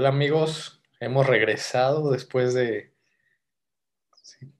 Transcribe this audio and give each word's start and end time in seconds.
Hola 0.00 0.08
amigos, 0.08 0.80
hemos 0.98 1.26
regresado 1.26 2.10
después 2.10 2.54
de 2.54 2.94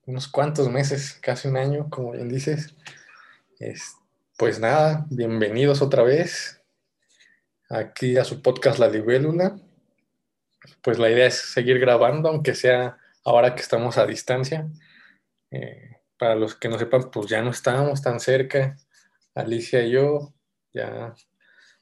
unos 0.05 0.29
cuantos 0.29 0.69
meses, 0.69 1.15
casi 1.15 1.49
un 1.49 1.57
año, 1.57 1.89
como 1.89 2.13
bien 2.13 2.29
dices. 2.29 2.77
pues 4.37 4.61
nada, 4.61 5.07
bienvenidos 5.09 5.81
otra 5.81 6.03
vez 6.03 6.63
aquí 7.71 8.19
a 8.19 8.25
su 8.25 8.43
podcast 8.43 8.79
La 8.79 8.89
Libélula. 8.89 9.59
Pues 10.83 10.99
la 10.99 11.09
idea 11.09 11.29
es 11.29 11.37
seguir 11.37 11.79
grabando, 11.79 12.29
aunque 12.29 12.55
sea 12.55 12.99
ahora 13.25 13.55
que 13.55 13.63
estamos 13.63 13.97
a 13.97 14.05
distancia. 14.05 14.69
Eh, 15.51 16.03
para 16.19 16.35
los 16.35 16.55
que 16.55 16.69
no 16.69 16.79
sepan, 16.79 17.11
pues 17.11 17.29
ya 17.31 17.41
no 17.41 17.49
estábamos 17.49 18.03
tan 18.03 18.21
cerca. 18.21 18.77
Alicia 19.35 19.83
y 19.85 19.93
yo 19.93 20.35
ya, 20.75 21.15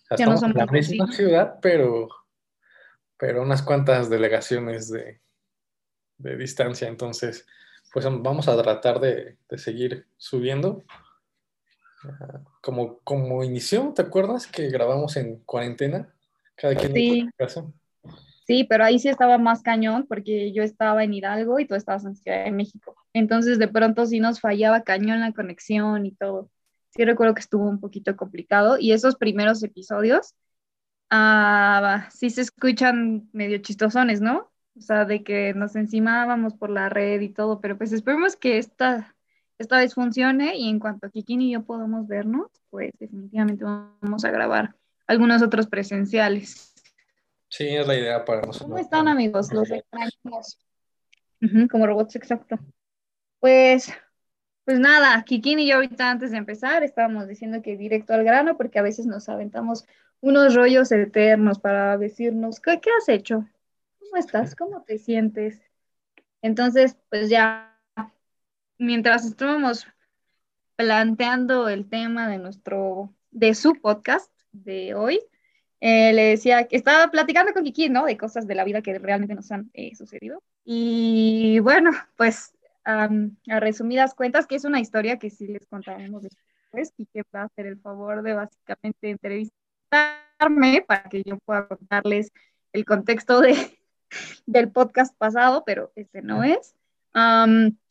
estamos 0.09 0.45
en 0.45 0.55
la 0.55 0.67
misma 0.67 1.11
ciudad, 1.11 1.59
pero, 1.61 2.09
pero 3.19 3.43
unas 3.43 3.63
cuantas 3.63 4.09
delegaciones 4.09 4.91
de, 4.91 5.21
distancia. 6.37 6.89
Entonces, 6.89 7.47
pues 7.93 8.05
vamos 8.05 8.49
a 8.49 8.61
tratar 8.61 9.01
de, 9.01 9.37
seguir 9.57 10.07
subiendo. 10.17 10.85
Ah, 12.05 12.41
como, 12.61 12.99
como 13.01 13.45
inició, 13.45 13.93
¿te 13.95 14.03
acuerdas 14.03 14.47
que 14.47 14.69
grabamos 14.69 15.17
en 15.17 15.39
cuarentena? 15.41 16.13
Cada 16.55 16.75
quien 16.75 16.93
sí. 16.93 17.19
en 17.21 17.31
casa. 17.37 17.67
Sí, 18.47 18.65
pero 18.65 18.85
ahí 18.85 18.99
sí 18.99 19.09
estaba 19.09 19.37
más 19.37 19.63
cañón 19.63 20.07
porque 20.09 20.53
yo 20.53 20.63
estaba 20.63 21.05
en 21.05 21.13
Hidalgo 21.13 21.61
y 21.61 21.67
tú 21.67 21.75
estabas 21.75 22.05
en 22.07 22.17
Ciudad 22.17 22.45
de 22.45 22.51
México. 22.51 22.97
Entonces 23.13 23.59
de 23.59 23.69
pronto 23.69 24.07
sí 24.07 24.21
nos 24.21 24.41
fallaba 24.41 24.85
cañón 24.85 25.21
la 25.21 25.33
conexión 25.33 26.07
y 26.07 26.13
todo. 26.13 26.51
Sí 26.91 27.05
recuerdo 27.05 27.35
que 27.35 27.43
estuvo 27.43 27.69
un 27.69 27.79
poquito 27.79 28.17
complicado 28.17 28.79
y 28.79 28.93
esos 28.93 29.17
primeros 29.17 29.63
episodios 29.63 30.35
ah, 31.11 32.09
sí 32.13 32.31
se 32.31 32.43
escuchan 32.43 33.29
medio 33.33 33.59
chistosones, 33.59 34.21
¿no? 34.21 34.51
O 34.77 34.81
sea, 34.81 35.05
de 35.05 35.25
que 35.25 35.55
nos 35.55 35.75
encimábamos 35.77 36.55
por 36.55 36.71
la 36.71 36.89
red 36.89 37.21
y 37.21 37.31
todo, 37.31 37.61
pero 37.61 37.77
pues 37.77 37.93
esperemos 37.93 38.37
que 38.37 38.59
esta, 38.59 39.15
esta 39.59 39.79
vez 39.79 39.95
funcione 39.95 40.57
y 40.57 40.69
en 40.69 40.79
cuanto 40.79 41.11
Kikín 41.11 41.43
y 41.43 41.53
yo 41.53 41.65
podamos 41.65 42.07
vernos, 42.07 42.51
pues 42.71 42.93
definitivamente 42.99 43.65
vamos 43.65 44.25
a 44.25 44.31
grabar 44.31 44.77
algunos 45.07 45.43
otros 45.43 45.67
presenciales. 45.67 46.75
Sí, 47.49 47.67
es 47.67 47.87
la 47.87 47.97
idea 47.97 48.25
para 48.25 48.43
nosotros. 48.43 48.69
¿Cómo 48.69 48.79
están, 48.79 49.09
amigos? 49.09 49.53
Los 49.53 49.71
extraños. 49.71 50.59
como 51.71 51.87
robots, 51.87 52.15
exacto. 52.17 52.59
Pues, 53.41 53.91
pues 54.65 54.79
nada, 54.79 55.23
Kikín 55.25 55.59
y 55.59 55.69
yo 55.69 55.77
ahorita 55.77 56.11
antes 56.11 56.31
de 56.31 56.37
empezar 56.37 56.83
estábamos 56.85 57.27
diciendo 57.27 57.63
que 57.63 57.77
directo 57.77 58.13
al 58.13 58.23
grano, 58.23 58.57
porque 58.57 58.79
a 58.79 58.83
veces 58.83 59.07
nos 59.07 59.29
aventamos 59.29 59.87
unos 60.21 60.55
rollos 60.55 60.91
eternos 60.93 61.59
para 61.59 61.97
decirnos, 61.99 62.61
¿qué, 62.61 62.81
qué 62.81 62.91
has 62.99 63.09
hecho? 63.09 63.47
¿Cómo 63.99 64.17
estás? 64.17 64.55
¿Cómo 64.55 64.83
te 64.83 64.99
sientes? 64.99 65.61
Entonces, 66.43 66.97
pues 67.11 67.31
ya, 67.31 67.79
mientras 68.79 69.25
estábamos 69.25 69.87
planteando 70.77 71.69
el 71.69 71.89
tema 71.89 72.29
de 72.29 72.39
nuestro, 72.39 73.15
de 73.31 73.55
su 73.55 73.75
podcast 73.75 74.33
de 74.53 74.95
hoy, 74.95 75.21
eh, 75.81 76.13
le 76.13 76.23
decía 76.23 76.67
que 76.67 76.77
estaba 76.77 77.11
platicando 77.11 77.53
con 77.53 77.65
Kiki, 77.65 77.89
¿no? 77.89 78.05
De 78.07 78.17
cosas 78.17 78.47
de 78.47 78.55
la 78.55 78.65
vida 78.65 78.83
que 78.83 78.99
realmente 78.99 79.35
nos 79.35 79.51
han 79.53 79.71
eh, 79.75 79.95
sucedido. 79.95 80.43
Y 80.65 81.61
bueno, 81.61 81.91
pues 82.17 82.53
a 82.85 83.11
resumidas 83.61 84.15
cuentas, 84.15 84.47
que 84.47 84.57
es 84.57 84.65
una 84.65 84.81
historia 84.81 85.19
que 85.19 85.29
sí 85.29 85.47
les 85.47 85.67
contaremos 85.67 86.23
después 86.23 86.95
y 86.97 87.07
que 87.07 87.23
va 87.35 87.43
a 87.43 87.45
hacer 87.45 87.67
el 87.67 87.79
favor 87.79 88.23
de 88.23 88.33
básicamente 88.33 89.11
entrevistarme 89.91 90.85
para 90.87 91.09
que 91.09 91.23
yo 91.25 91.39
pueda 91.39 91.67
contarles 91.69 92.33
el 92.73 92.85
contexto 92.85 93.41
de, 93.41 93.79
del 94.47 94.71
podcast 94.71 95.17
pasado, 95.17 95.65
pero 95.65 95.93
este 95.97 96.23
no 96.23 96.45
es. 96.45 96.75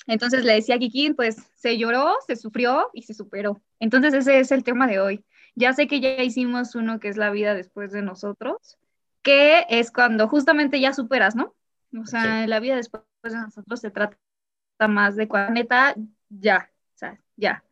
entonces 0.08 0.46
le 0.46 0.54
decía 0.54 0.76
a 0.76 0.80
Kiki, 0.80 1.14
pues 1.14 1.38
se 1.56 1.78
lloró, 1.78 2.16
se 2.26 2.36
sufrió 2.36 2.90
y 2.94 3.04
se 3.04 3.14
superó. 3.14 3.62
Entonces 3.80 4.14
ese 4.14 4.40
es 4.40 4.52
el 4.52 4.64
tema 4.64 4.88
de 4.88 5.00
hoy. 5.00 5.26
Ya 5.56 5.74
sé 5.74 5.88
que 5.88 6.00
ya 6.00 6.22
hicimos 6.22 6.76
uno 6.76 7.00
que 7.00 7.10
es 7.10 7.18
la 7.18 7.32
vida 7.32 7.56
después 7.56 7.92
de 7.92 8.04
nosotros, 8.04 8.78
que 9.24 9.66
es 9.70 9.92
cuando 9.92 10.28
justamente 10.28 10.80
ya 10.80 10.94
superas, 10.94 11.36
¿no? 11.36 11.56
O 12.00 12.06
sea, 12.06 12.46
la 12.48 12.60
vida 12.60 12.76
después 12.76 13.04
de 13.24 13.32
nosotros 13.32 13.80
se 13.80 13.90
trata 13.90 14.18
más 14.88 15.16
de 15.16 15.28
cuando 15.28 15.54
neta, 15.54 15.96
ya, 16.30 16.70
o 16.94 16.98
sea, 16.98 17.20
ya. 17.36 17.64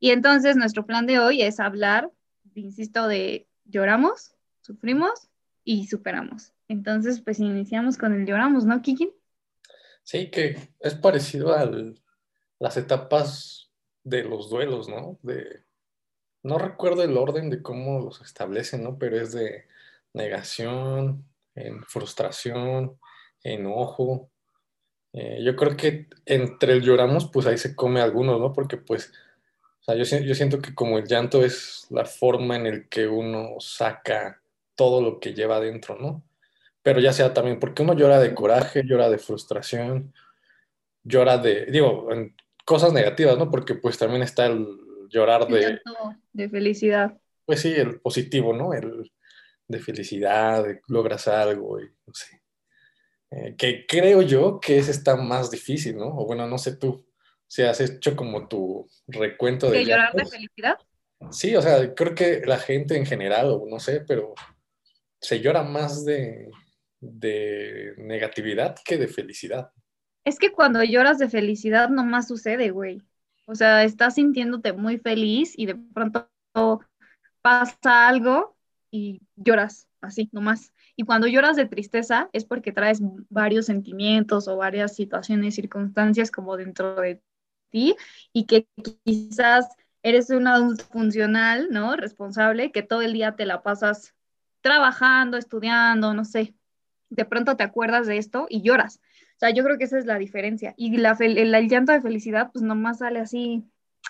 Y 0.00 0.10
entonces 0.10 0.56
nuestro 0.56 0.86
plan 0.86 1.06
de 1.06 1.18
hoy 1.18 1.42
es 1.42 1.60
hablar, 1.60 2.10
insisto, 2.54 3.06
de 3.08 3.47
lloramos, 3.68 4.32
sufrimos 4.60 5.28
y 5.64 5.86
superamos. 5.86 6.52
Entonces, 6.68 7.20
pues 7.20 7.38
iniciamos 7.40 7.96
con 7.96 8.12
el 8.14 8.26
lloramos, 8.26 8.64
¿no, 8.64 8.82
Kiki? 8.82 9.12
Sí, 10.02 10.30
que 10.30 10.56
es 10.80 10.94
parecido 10.94 11.54
a 11.54 11.70
las 12.58 12.76
etapas 12.76 13.70
de 14.02 14.24
los 14.24 14.50
duelos, 14.50 14.88
¿no? 14.88 15.18
De, 15.22 15.64
no 16.42 16.58
recuerdo 16.58 17.02
el 17.02 17.16
orden 17.16 17.50
de 17.50 17.62
cómo 17.62 18.00
los 18.00 18.20
establecen, 18.22 18.82
¿no? 18.82 18.98
Pero 18.98 19.20
es 19.20 19.32
de 19.32 19.66
negación, 20.14 21.24
en 21.54 21.82
frustración, 21.84 22.98
enojo. 23.42 24.30
Eh, 25.12 25.42
yo 25.42 25.56
creo 25.56 25.76
que 25.76 26.08
entre 26.26 26.72
el 26.72 26.82
lloramos, 26.82 27.30
pues 27.30 27.46
ahí 27.46 27.58
se 27.58 27.74
come 27.74 28.00
algunos, 28.00 28.40
¿no? 28.40 28.52
Porque 28.52 28.76
pues, 28.76 29.12
sea, 29.92 29.96
yo, 29.96 30.24
yo 30.24 30.34
siento 30.34 30.60
que 30.60 30.74
como 30.74 30.98
el 30.98 31.06
llanto 31.06 31.44
es 31.44 31.86
la 31.90 32.04
forma 32.04 32.56
en 32.56 32.66
el 32.66 32.88
que 32.88 33.06
uno 33.06 33.56
saca 33.58 34.42
todo 34.74 35.00
lo 35.00 35.18
que 35.18 35.34
lleva 35.34 35.56
adentro, 35.56 35.98
¿no? 35.98 36.22
Pero 36.82 37.00
ya 37.00 37.12
sea 37.12 37.34
también 37.34 37.58
porque 37.58 37.82
uno 37.82 37.94
llora 37.94 38.20
de 38.20 38.34
coraje, 38.34 38.82
llora 38.84 39.10
de 39.10 39.18
frustración, 39.18 40.14
llora 41.02 41.38
de, 41.38 41.66
digo, 41.66 42.12
en 42.12 42.34
cosas 42.64 42.92
negativas, 42.92 43.36
¿no? 43.38 43.50
Porque 43.50 43.74
pues 43.74 43.98
también 43.98 44.22
está 44.22 44.46
el 44.46 44.66
llorar 45.08 45.48
de... 45.48 45.80
De 46.32 46.48
felicidad. 46.48 47.18
Pues 47.44 47.60
sí, 47.60 47.72
el 47.72 48.00
positivo, 48.00 48.52
¿no? 48.52 48.74
El 48.74 49.10
de 49.66 49.78
felicidad, 49.80 50.64
de 50.64 50.80
logras 50.88 51.28
algo 51.28 51.80
y 51.80 51.84
no 52.06 52.14
sé. 52.14 52.42
Eh, 53.30 53.54
que 53.56 53.86
creo 53.86 54.22
yo 54.22 54.60
que 54.60 54.78
ese 54.78 54.90
está 54.90 55.16
más 55.16 55.50
difícil, 55.50 55.96
¿no? 55.96 56.08
O 56.08 56.26
bueno, 56.26 56.46
no 56.46 56.56
sé 56.58 56.76
tú, 56.76 57.04
si 57.48 57.62
has 57.62 57.80
hecho 57.80 58.14
como 58.14 58.46
tu 58.46 58.88
recuento 59.06 59.70
de... 59.70 59.78
¿De 59.78 59.84
llorar 59.86 60.12
de 60.12 60.26
felicidad? 60.26 60.78
Sí, 61.32 61.56
o 61.56 61.62
sea, 61.62 61.94
creo 61.94 62.14
que 62.14 62.42
la 62.46 62.58
gente 62.58 62.96
en 62.96 63.06
general, 63.06 63.48
o 63.50 63.64
no 63.68 63.80
sé, 63.80 64.02
pero 64.06 64.34
se 65.20 65.40
llora 65.40 65.64
más 65.64 66.04
de, 66.04 66.50
de 67.00 67.94
negatividad 67.96 68.76
que 68.84 68.98
de 68.98 69.08
felicidad. 69.08 69.72
Es 70.24 70.38
que 70.38 70.52
cuando 70.52 70.84
lloras 70.84 71.18
de 71.18 71.28
felicidad 71.28 71.88
nomás 71.88 72.28
sucede, 72.28 72.70
güey. 72.70 73.02
O 73.46 73.54
sea, 73.54 73.82
estás 73.82 74.16
sintiéndote 74.16 74.74
muy 74.74 74.98
feliz 74.98 75.54
y 75.56 75.66
de 75.66 75.74
pronto 75.74 76.28
pasa 77.40 78.08
algo 78.08 78.56
y 78.90 79.22
lloras, 79.36 79.88
así, 80.02 80.28
nomás. 80.32 80.72
Y 80.96 81.04
cuando 81.04 81.26
lloras 81.26 81.56
de 81.56 81.66
tristeza 81.66 82.28
es 82.32 82.44
porque 82.44 82.72
traes 82.72 83.00
varios 83.30 83.66
sentimientos 83.66 84.48
o 84.48 84.56
varias 84.56 84.94
situaciones, 84.94 85.54
circunstancias 85.54 86.30
como 86.30 86.56
dentro 86.56 86.96
de 86.96 87.22
ti 87.70 87.96
y 88.32 88.46
que 88.46 88.66
quizás 89.04 89.66
eres 90.02 90.30
un 90.30 90.46
adulto 90.46 90.84
funcional, 90.84 91.68
¿no? 91.70 91.96
Responsable, 91.96 92.72
que 92.72 92.82
todo 92.82 93.02
el 93.02 93.12
día 93.12 93.36
te 93.36 93.46
la 93.46 93.62
pasas 93.62 94.14
trabajando, 94.60 95.36
estudiando, 95.36 96.14
no 96.14 96.24
sé. 96.24 96.54
De 97.10 97.24
pronto 97.24 97.56
te 97.56 97.64
acuerdas 97.64 98.06
de 98.06 98.18
esto 98.18 98.46
y 98.48 98.62
lloras. 98.62 99.00
O 99.36 99.38
sea, 99.38 99.50
yo 99.50 99.64
creo 99.64 99.78
que 99.78 99.84
esa 99.84 99.98
es 99.98 100.06
la 100.06 100.18
diferencia. 100.18 100.74
Y 100.76 100.94
el, 100.96 101.68
llanto 101.68 101.92
de 101.92 102.00
felicidad, 102.00 102.50
pues 102.52 102.62
nomás 102.62 102.98
sale 102.98 103.20
así. 103.20 103.64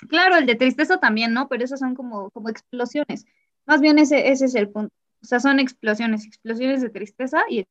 Claro, 0.08 0.37
el 0.37 0.46
de 0.46 0.55
tristeza 0.55 0.99
también, 0.99 1.32
¿no? 1.32 1.49
Pero 1.49 1.64
esas 1.64 1.81
son 1.81 1.94
como, 1.94 2.31
como 2.31 2.49
explosiones. 2.49 3.26
Más 3.66 3.81
bien 3.81 3.99
ese, 3.99 4.31
ese 4.31 4.46
es 4.46 4.55
el 4.55 4.70
punto. 4.70 4.94
O 5.22 5.26
sea, 5.26 5.40
son 5.40 5.60
explosiones, 5.60 6.25
explosiones 6.25 6.81
de 6.81 6.90
tristeza 6.90 7.43
y 7.49 7.66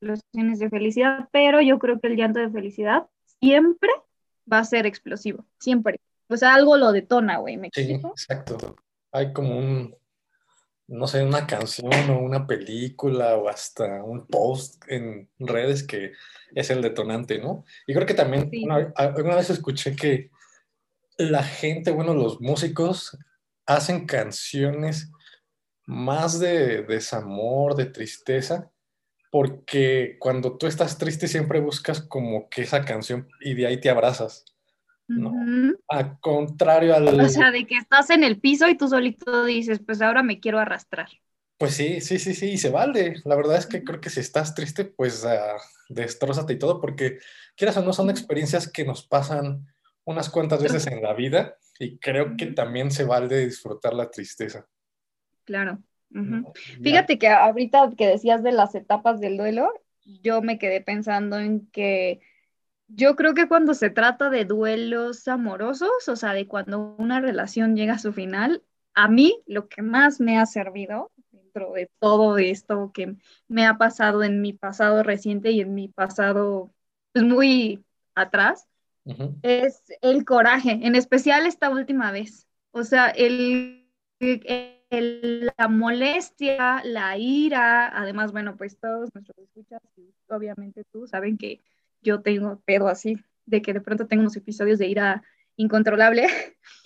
explosiones 0.00 0.58
de 0.58 0.70
felicidad, 0.70 1.28
pero 1.30 1.60
yo 1.60 1.78
creo 1.78 2.00
que 2.00 2.08
el 2.08 2.16
llanto 2.16 2.40
de 2.40 2.50
felicidad 2.50 3.06
siempre 3.40 3.90
va 4.50 4.58
a 4.58 4.64
ser 4.64 4.86
explosivo, 4.86 5.46
siempre. 5.58 6.00
O 6.28 6.36
sea, 6.36 6.54
algo 6.54 6.76
lo 6.76 6.92
detona, 6.92 7.38
güey, 7.38 7.56
¿me 7.56 7.70
Sí, 7.72 7.92
exacto. 7.92 8.76
Hay 9.12 9.32
como 9.32 9.58
un, 9.58 9.96
no 10.86 11.06
sé, 11.06 11.24
una 11.24 11.46
canción 11.46 12.10
o 12.10 12.20
una 12.20 12.46
película 12.46 13.36
o 13.36 13.48
hasta 13.48 14.02
un 14.02 14.26
post 14.26 14.84
en 14.88 15.28
redes 15.38 15.82
que 15.82 16.12
es 16.54 16.70
el 16.70 16.82
detonante, 16.82 17.38
¿no? 17.38 17.64
Y 17.86 17.94
creo 17.94 18.06
que 18.06 18.14
también 18.14 18.50
una, 18.64 18.92
alguna 18.96 19.36
vez 19.36 19.50
escuché 19.50 19.96
que 19.96 20.30
la 21.16 21.42
gente, 21.42 21.90
bueno, 21.90 22.14
los 22.14 22.40
músicos 22.40 23.16
hacen 23.66 24.06
canciones 24.06 25.10
más 25.86 26.38
de 26.38 26.82
desamor, 26.82 27.74
de 27.74 27.86
tristeza, 27.86 28.70
porque 29.30 30.16
cuando 30.18 30.58
tú 30.58 30.66
estás 30.66 30.98
triste 30.98 31.28
siempre 31.28 31.60
buscas 31.60 32.02
como 32.02 32.48
que 32.48 32.62
esa 32.62 32.84
canción 32.84 33.28
y 33.40 33.54
de 33.54 33.66
ahí 33.66 33.80
te 33.80 33.90
abrazas. 33.90 34.44
¿no? 35.06 35.32
A 35.88 36.18
contrario 36.18 36.94
al... 36.94 37.20
O 37.20 37.28
sea, 37.28 37.50
de 37.50 37.66
que 37.66 37.76
estás 37.76 38.10
en 38.10 38.22
el 38.22 38.40
piso 38.40 38.68
y 38.68 38.76
tú 38.76 38.88
solito 38.88 39.44
dices, 39.44 39.80
pues 39.84 40.00
ahora 40.02 40.22
me 40.22 40.38
quiero 40.38 40.58
arrastrar. 40.58 41.08
Pues 41.58 41.74
sí, 41.74 42.00
sí, 42.00 42.18
sí, 42.18 42.34
sí, 42.34 42.52
y 42.52 42.58
se 42.58 42.70
vale. 42.70 43.16
La 43.24 43.36
verdad 43.36 43.56
es 43.56 43.66
que 43.66 43.84
creo 43.84 44.00
que 44.00 44.08
si 44.08 44.20
estás 44.20 44.54
triste, 44.54 44.84
pues 44.84 45.24
uh, 45.24 45.60
destrozate 45.88 46.54
y 46.54 46.58
todo, 46.58 46.80
porque 46.80 47.18
quieras 47.56 47.76
o 47.76 47.82
no, 47.82 47.92
son 47.92 48.08
experiencias 48.08 48.70
que 48.70 48.84
nos 48.84 49.06
pasan 49.06 49.66
unas 50.04 50.30
cuantas 50.30 50.62
veces 50.62 50.86
en 50.86 51.02
la 51.02 51.12
vida 51.12 51.56
y 51.78 51.98
creo 51.98 52.36
que 52.36 52.46
también 52.46 52.90
se 52.90 53.04
vale 53.04 53.44
disfrutar 53.44 53.94
la 53.94 54.10
tristeza. 54.10 54.66
Claro. 55.44 55.82
Fíjate 56.82 57.18
que 57.18 57.28
ahorita 57.28 57.90
que 57.96 58.06
decías 58.06 58.42
de 58.42 58.52
las 58.52 58.74
etapas 58.74 59.20
del 59.20 59.36
duelo, 59.36 59.72
yo 60.04 60.42
me 60.42 60.58
quedé 60.58 60.80
pensando 60.80 61.38
en 61.38 61.66
que 61.70 62.20
yo 62.88 63.14
creo 63.14 63.34
que 63.34 63.48
cuando 63.48 63.74
se 63.74 63.90
trata 63.90 64.30
de 64.30 64.44
duelos 64.44 65.28
amorosos, 65.28 66.08
o 66.08 66.16
sea, 66.16 66.32
de 66.32 66.48
cuando 66.48 66.96
una 66.98 67.20
relación 67.20 67.76
llega 67.76 67.94
a 67.94 67.98
su 67.98 68.12
final, 68.12 68.62
a 68.94 69.08
mí 69.08 69.40
lo 69.46 69.68
que 69.68 69.82
más 69.82 70.20
me 70.20 70.38
ha 70.38 70.46
servido 70.46 71.12
dentro 71.30 71.72
de 71.72 71.90
todo 72.00 72.38
esto 72.38 72.90
que 72.92 73.16
me 73.46 73.66
ha 73.66 73.78
pasado 73.78 74.22
en 74.24 74.40
mi 74.40 74.52
pasado 74.52 75.02
reciente 75.02 75.52
y 75.52 75.60
en 75.60 75.74
mi 75.74 75.88
pasado 75.88 76.72
pues, 77.12 77.24
muy 77.24 77.84
atrás, 78.14 78.66
es 79.42 79.82
el 80.02 80.24
coraje, 80.24 80.78
en 80.82 80.94
especial 80.94 81.46
esta 81.46 81.70
última 81.70 82.12
vez. 82.12 82.46
O 82.70 82.84
sea, 82.84 83.08
el, 83.08 83.88
la 84.90 85.68
molestia, 85.68 86.82
la 86.84 87.16
ira, 87.16 87.88
además, 87.96 88.32
bueno, 88.32 88.56
pues 88.56 88.78
todos 88.78 89.10
nuestros 89.14 89.38
escuchas, 89.38 89.80
y 89.96 90.12
obviamente 90.28 90.84
tú, 90.92 91.06
saben 91.06 91.38
que 91.38 91.60
yo 92.02 92.22
tengo 92.22 92.60
pedo 92.64 92.88
así, 92.88 93.18
de 93.46 93.62
que 93.62 93.72
de 93.72 93.80
pronto 93.80 94.06
tengo 94.06 94.22
unos 94.22 94.36
episodios 94.36 94.78
de 94.78 94.88
ira 94.88 95.22
incontrolable. 95.56 96.26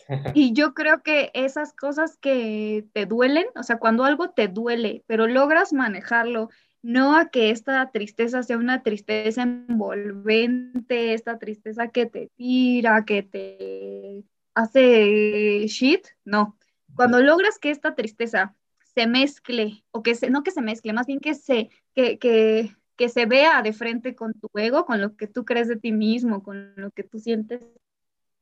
y 0.34 0.52
yo 0.52 0.74
creo 0.74 1.02
que 1.02 1.30
esas 1.34 1.72
cosas 1.72 2.16
que 2.18 2.86
te 2.92 3.06
duelen, 3.06 3.46
o 3.54 3.62
sea, 3.62 3.78
cuando 3.78 4.04
algo 4.04 4.30
te 4.30 4.48
duele, 4.48 5.02
pero 5.06 5.26
logras 5.26 5.72
manejarlo, 5.72 6.50
no 6.82 7.16
a 7.16 7.30
que 7.30 7.50
esta 7.50 7.90
tristeza 7.90 8.42
sea 8.42 8.58
una 8.58 8.82
tristeza 8.82 9.42
envolvente, 9.42 11.14
esta 11.14 11.38
tristeza 11.38 11.88
que 11.88 12.04
te 12.04 12.28
tira, 12.36 13.04
que 13.06 13.22
te 13.22 14.24
hace 14.54 15.66
shit, 15.66 16.06
no. 16.24 16.58
Cuando 16.94 17.20
logras 17.20 17.58
que 17.58 17.70
esta 17.70 17.94
tristeza 17.94 18.54
se 18.94 19.06
mezcle, 19.06 19.84
o 19.90 20.02
que 20.02 20.14
se, 20.14 20.30
no 20.30 20.42
que 20.42 20.50
se 20.50 20.62
mezcle, 20.62 20.92
más 20.92 21.06
bien 21.06 21.20
que 21.20 21.34
se, 21.34 21.70
que, 21.94 22.18
que, 22.18 22.74
que 22.96 23.08
se 23.08 23.26
vea 23.26 23.62
de 23.62 23.72
frente 23.72 24.14
con 24.14 24.34
tu 24.34 24.48
ego, 24.54 24.86
con 24.86 25.00
lo 25.00 25.16
que 25.16 25.26
tú 25.26 25.44
crees 25.44 25.68
de 25.68 25.76
ti 25.76 25.92
mismo, 25.92 26.42
con 26.42 26.72
lo 26.76 26.90
que 26.90 27.02
tú 27.02 27.18
sientes 27.18 27.66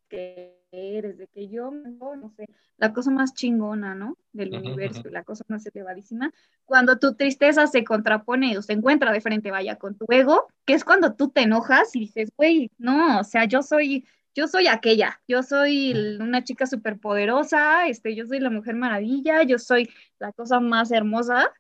que 0.09 0.63
eres, 0.73 1.19
de 1.19 1.27
que 1.27 1.49
yo, 1.49 1.71
no 1.71 2.31
sé, 2.37 2.49
la 2.79 2.93
cosa 2.93 3.11
más 3.11 3.35
chingona, 3.35 3.95
¿no? 3.95 4.17
Del 4.33 4.55
universo, 4.55 5.03
la 5.11 5.23
cosa 5.23 5.45
más 5.49 5.65
elevadísima. 5.67 6.33
Cuando 6.65 6.99
tu 6.99 7.15
tristeza 7.15 7.67
se 7.67 7.85
contrapone 7.85 8.57
o 8.57 8.63
se 8.63 8.73
encuentra 8.73 9.13
de 9.13 9.21
frente, 9.21 9.51
vaya, 9.51 9.77
con 9.77 9.97
tu 9.97 10.07
ego, 10.09 10.49
que 10.65 10.75
es 10.75 10.85
cuando 10.85 11.15
tú 11.15 11.29
te 11.29 11.43
enojas 11.43 11.95
y 11.95 12.01
dices, 12.01 12.31
güey, 12.37 12.71
no, 12.79 13.21
o 13.21 13.25
sea, 13.25 13.45
yo 13.45 13.63
soy, 13.63 14.07
yo 14.35 14.49
soy 14.49 14.67
aquella, 14.67 15.21
yo 15.29 15.43
soy 15.43 15.93
una 16.21 16.45
chica 16.45 16.67
súper 16.67 16.99
poderosa, 16.99 17.89
este, 17.89 18.15
yo 18.15 18.27
soy 18.27 18.41
la 18.41 18.51
mujer 18.51 18.75
maravilla, 18.77 19.43
yo 19.43 19.59
soy 19.59 19.91
la 20.19 20.33
cosa 20.33 20.61
más 20.61 20.91
hermosa. 20.93 21.53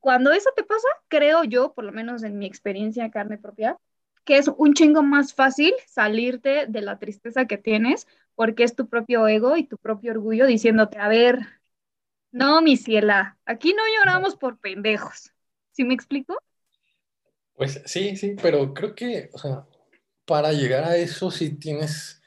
Cuando 0.00 0.32
eso 0.32 0.50
te 0.56 0.64
pasa, 0.64 0.88
creo 1.08 1.44
yo, 1.44 1.74
por 1.74 1.84
lo 1.84 1.92
menos 1.92 2.22
en 2.22 2.38
mi 2.38 2.46
experiencia 2.46 3.10
carne 3.10 3.38
propia, 3.38 3.78
que 4.24 4.38
es 4.38 4.48
un 4.48 4.74
chingo 4.74 5.02
más 5.02 5.34
fácil 5.34 5.74
salirte 5.86 6.66
de 6.66 6.80
la 6.82 6.98
tristeza 6.98 7.46
que 7.46 7.58
tienes 7.58 8.06
porque 8.34 8.64
es 8.64 8.74
tu 8.76 8.88
propio 8.88 9.26
ego 9.28 9.56
y 9.56 9.64
tu 9.64 9.78
propio 9.78 10.12
orgullo 10.12 10.46
diciéndote, 10.46 10.98
a 10.98 11.08
ver, 11.08 11.40
no, 12.32 12.62
mi 12.62 12.76
ciela, 12.76 13.38
aquí 13.46 13.74
no 13.74 13.82
lloramos 13.98 14.36
por 14.36 14.58
pendejos. 14.58 15.32
¿Sí 15.72 15.84
me 15.84 15.94
explico? 15.94 16.36
Pues 17.54 17.82
sí, 17.86 18.16
sí, 18.16 18.36
pero 18.40 18.74
creo 18.74 18.94
que, 18.94 19.30
o 19.32 19.38
sea, 19.38 19.66
para 20.26 20.52
llegar 20.52 20.84
a 20.84 20.96
eso 20.96 21.30
sí 21.30 21.56
tienes 21.56 22.22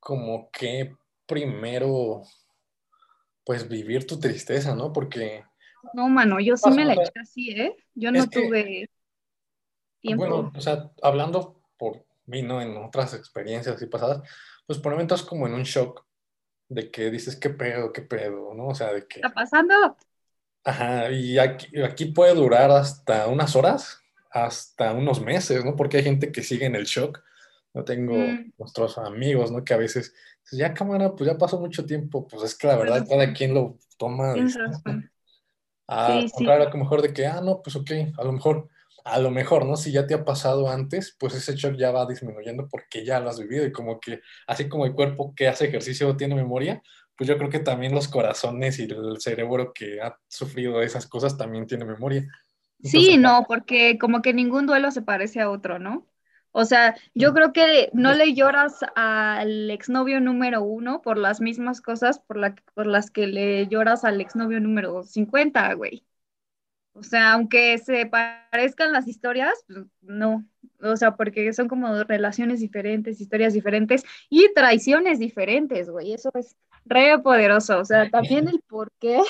como 0.00 0.50
que 0.50 0.96
primero, 1.26 2.22
pues 3.44 3.68
vivir 3.68 4.06
tu 4.06 4.18
tristeza, 4.18 4.74
¿no? 4.74 4.92
Porque... 4.92 5.44
No, 5.94 6.08
mano, 6.08 6.40
yo 6.40 6.56
sí 6.56 6.70
me 6.70 6.84
la 6.84 6.94
eché 6.94 7.12
así, 7.20 7.50
¿eh? 7.50 7.76
Yo 7.94 8.10
no 8.10 8.28
tuve... 8.28 8.90
Bueno, 10.02 10.52
o 10.54 10.60
sea, 10.60 10.90
hablando 11.00 11.62
por 11.78 12.04
mí, 12.26 12.42
¿no? 12.42 12.60
En 12.60 12.76
otras 12.76 13.14
experiencias 13.14 13.76
así 13.76 13.86
pasadas, 13.86 14.28
pues 14.66 14.80
por 14.80 14.92
momentos 14.92 15.22
como 15.22 15.46
en 15.46 15.54
un 15.54 15.62
shock 15.62 16.04
de 16.68 16.90
que 16.90 17.10
dices, 17.10 17.36
¿qué 17.36 17.50
pedo, 17.50 17.92
qué 17.92 18.02
pedo, 18.02 18.52
¿no? 18.54 18.68
O 18.68 18.74
sea, 18.74 18.92
de 18.92 19.06
que... 19.06 19.20
¿Está 19.20 19.30
pasando? 19.32 19.96
Ajá, 20.64 21.10
y 21.10 21.38
aquí, 21.38 21.80
aquí 21.82 22.06
puede 22.06 22.34
durar 22.34 22.70
hasta 22.70 23.28
unas 23.28 23.54
horas, 23.54 24.01
hasta 24.32 24.92
unos 24.92 25.20
meses, 25.20 25.64
¿no? 25.64 25.76
Porque 25.76 25.98
hay 25.98 26.04
gente 26.04 26.32
que 26.32 26.42
sigue 26.42 26.66
en 26.66 26.74
el 26.74 26.84
shock. 26.84 27.22
Yo 27.74 27.84
tengo 27.84 28.14
mm. 28.14 28.52
nuestros 28.58 28.98
amigos, 28.98 29.50
¿no? 29.50 29.64
Que 29.64 29.74
a 29.74 29.78
veces, 29.78 30.14
ya 30.50 30.74
cámara, 30.74 31.14
pues 31.14 31.28
ya 31.30 31.38
pasó 31.38 31.58
mucho 31.60 31.86
tiempo, 31.86 32.26
pues 32.26 32.42
es 32.42 32.56
que 32.56 32.66
la 32.66 32.76
verdad 32.76 33.06
cada 33.08 33.32
quien 33.32 33.54
lo 33.54 33.78
toma. 33.98 34.34
Ah, 35.88 36.20
sí, 36.22 36.28
sí. 36.38 36.48
a 36.48 36.58
lo 36.58 36.78
mejor 36.78 37.02
de 37.02 37.12
que, 37.12 37.26
ah, 37.26 37.40
no, 37.42 37.60
pues 37.62 37.76
ok, 37.76 37.90
a 38.16 38.24
lo 38.24 38.32
mejor 38.32 38.68
a 39.04 39.18
lo 39.18 39.30
mejor, 39.30 39.66
¿no? 39.66 39.76
Si 39.76 39.92
ya 39.92 40.06
te 40.06 40.14
ha 40.14 40.24
pasado 40.24 40.68
antes, 40.68 41.16
pues 41.18 41.34
ese 41.34 41.56
shock 41.56 41.76
ya 41.76 41.90
va 41.90 42.06
disminuyendo 42.06 42.68
porque 42.68 43.04
ya 43.04 43.20
lo 43.20 43.30
has 43.30 43.38
vivido 43.38 43.66
y 43.66 43.72
como 43.72 44.00
que, 44.00 44.20
así 44.46 44.68
como 44.68 44.86
el 44.86 44.94
cuerpo 44.94 45.34
que 45.34 45.48
hace 45.48 45.66
ejercicio 45.66 46.16
tiene 46.16 46.34
memoria, 46.34 46.82
pues 47.16 47.28
yo 47.28 47.36
creo 47.36 47.50
que 47.50 47.58
también 47.58 47.94
los 47.94 48.08
corazones 48.08 48.78
y 48.78 48.84
el 48.84 49.20
cerebro 49.20 49.72
que 49.72 50.00
ha 50.00 50.16
sufrido 50.28 50.82
esas 50.82 51.06
cosas 51.06 51.36
también 51.36 51.66
tiene 51.66 51.84
memoria. 51.84 52.26
Sí, 52.82 53.16
no, 53.16 53.44
porque 53.46 53.98
como 53.98 54.22
que 54.22 54.34
ningún 54.34 54.66
duelo 54.66 54.90
se 54.90 55.02
parece 55.02 55.40
a 55.40 55.50
otro, 55.50 55.78
¿no? 55.78 56.06
O 56.52 56.66
sea, 56.66 56.96
yo 57.14 57.32
creo 57.32 57.52
que 57.52 57.88
no 57.94 58.12
le 58.12 58.34
lloras 58.34 58.80
al 58.94 59.70
exnovio 59.70 60.20
número 60.20 60.62
uno 60.62 61.00
por 61.00 61.16
las 61.16 61.40
mismas 61.40 61.80
cosas 61.80 62.18
por, 62.18 62.36
la, 62.36 62.54
por 62.74 62.86
las 62.86 63.10
que 63.10 63.26
le 63.26 63.66
lloras 63.68 64.04
al 64.04 64.20
exnovio 64.20 64.60
número 64.60 65.02
50, 65.02 65.72
güey. 65.74 66.04
O 66.94 67.02
sea, 67.02 67.32
aunque 67.32 67.78
se 67.78 68.04
parezcan 68.06 68.92
las 68.92 69.08
historias, 69.08 69.54
pues, 69.66 69.86
no. 70.02 70.44
O 70.82 70.96
sea, 70.96 71.16
porque 71.16 71.52
son 71.54 71.68
como 71.68 72.04
relaciones 72.04 72.60
diferentes, 72.60 73.20
historias 73.20 73.54
diferentes 73.54 74.04
y 74.28 74.52
traiciones 74.54 75.18
diferentes, 75.18 75.88
güey. 75.88 76.12
Eso 76.12 76.30
es 76.34 76.54
re 76.84 77.18
poderoso. 77.20 77.78
O 77.78 77.84
sea, 77.84 78.10
también 78.10 78.48
el 78.48 78.60
por 78.68 78.92
qué, 79.00 79.20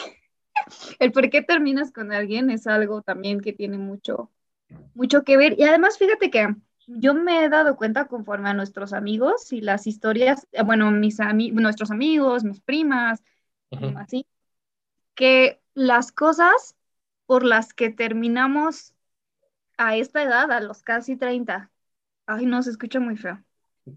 el 0.99 1.13
por 1.13 1.31
qué 1.31 1.43
terminas 1.43 1.93
con 1.93 2.13
alguien 2.13 2.51
es 2.51 2.67
algo 2.67 3.03
también 3.03 3.41
que 3.41 3.53
tiene 3.53 3.79
mucho, 3.79 4.31
mucho 4.95 5.25
que 5.25 5.37
ver. 5.37 5.59
Y 5.59 5.65
además, 5.65 5.99
fíjate 5.99 6.31
que 6.31 6.55
yo 6.87 7.15
me 7.15 7.45
he 7.45 7.49
dado 7.49 7.77
cuenta 7.77 8.07
conforme 8.07 8.51
a 8.51 8.55
nuestros 8.55 8.93
amigos 8.93 9.53
y 9.53 9.61
las 9.61 9.87
historias, 9.87 10.47
eh, 10.53 10.63
bueno, 10.63 10.91
mis 10.91 11.19
nuestros 11.53 11.91
amigos, 11.91 12.45
mis 12.45 12.61
primas, 12.61 13.23
así, 13.97 14.27
que 15.15 15.61
las 15.75 16.13
cosas 16.13 16.77
por 17.27 17.45
las 17.45 17.73
que 17.73 17.91
terminamos 17.91 18.95
a 19.79 19.97
esta 19.97 20.23
edad, 20.23 20.51
a 20.53 20.61
los 20.61 20.83
casi 20.83 21.17
30. 21.17 21.71
Ay, 22.27 22.47
no, 22.47 22.63
se 22.63 22.71
escucha 22.71 23.01
muy 23.01 23.17
feo. 23.17 23.43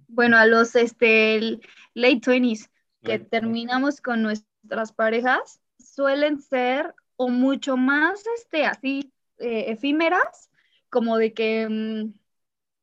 Bueno, 0.07 0.37
a 0.37 0.45
los 0.45 0.75
este, 0.75 1.59
late 1.93 2.21
20s, 2.21 2.69
que 3.03 3.19
terminamos 3.19 4.01
con 4.01 4.23
nuestras 4.23 4.93
parejas, 4.93 5.59
suelen 5.95 6.41
ser 6.41 6.93
o 7.15 7.29
mucho 7.29 7.77
más 7.77 8.23
este, 8.37 8.65
así 8.65 9.13
eh, 9.37 9.65
efímeras, 9.69 10.49
como 10.89 11.17
de 11.17 11.33
que, 11.33 11.67
mm, 11.69 12.13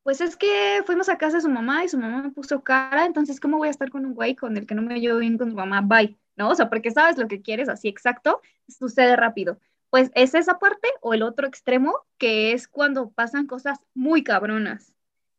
pues 0.03 0.21
es 0.21 0.35
que 0.35 0.83
fuimos 0.85 1.09
a 1.09 1.17
casa 1.17 1.37
de 1.37 1.41
su 1.43 1.49
mamá 1.49 1.85
y 1.85 1.89
su 1.89 1.97
mamá 1.97 2.21
me 2.23 2.31
puso 2.31 2.63
cara, 2.63 3.05
entonces, 3.05 3.39
¿cómo 3.39 3.57
voy 3.57 3.69
a 3.69 3.71
estar 3.71 3.89
con 3.89 4.05
un 4.05 4.13
güey 4.15 4.35
con 4.35 4.57
el 4.57 4.65
que 4.67 4.75
no 4.75 4.81
me 4.81 4.99
llevo 4.99 5.19
bien 5.19 5.37
con 5.37 5.49
su 5.51 5.55
mamá? 5.55 5.81
Bye, 5.81 6.17
¿no? 6.35 6.49
O 6.49 6.55
sea, 6.55 6.69
porque 6.69 6.91
sabes 6.91 7.17
lo 7.17 7.27
que 7.27 7.41
quieres, 7.41 7.69
así 7.69 7.87
exacto, 7.87 8.41
sucede 8.67 9.15
rápido 9.15 9.59
pues 9.93 10.09
es 10.15 10.33
esa 10.33 10.57
parte 10.57 10.87
o 11.01 11.13
el 11.13 11.21
otro 11.21 11.45
extremo, 11.45 11.93
que 12.17 12.53
es 12.53 12.67
cuando 12.67 13.11
pasan 13.11 13.45
cosas 13.45 13.77
muy 13.93 14.23
cabronas. 14.23 14.91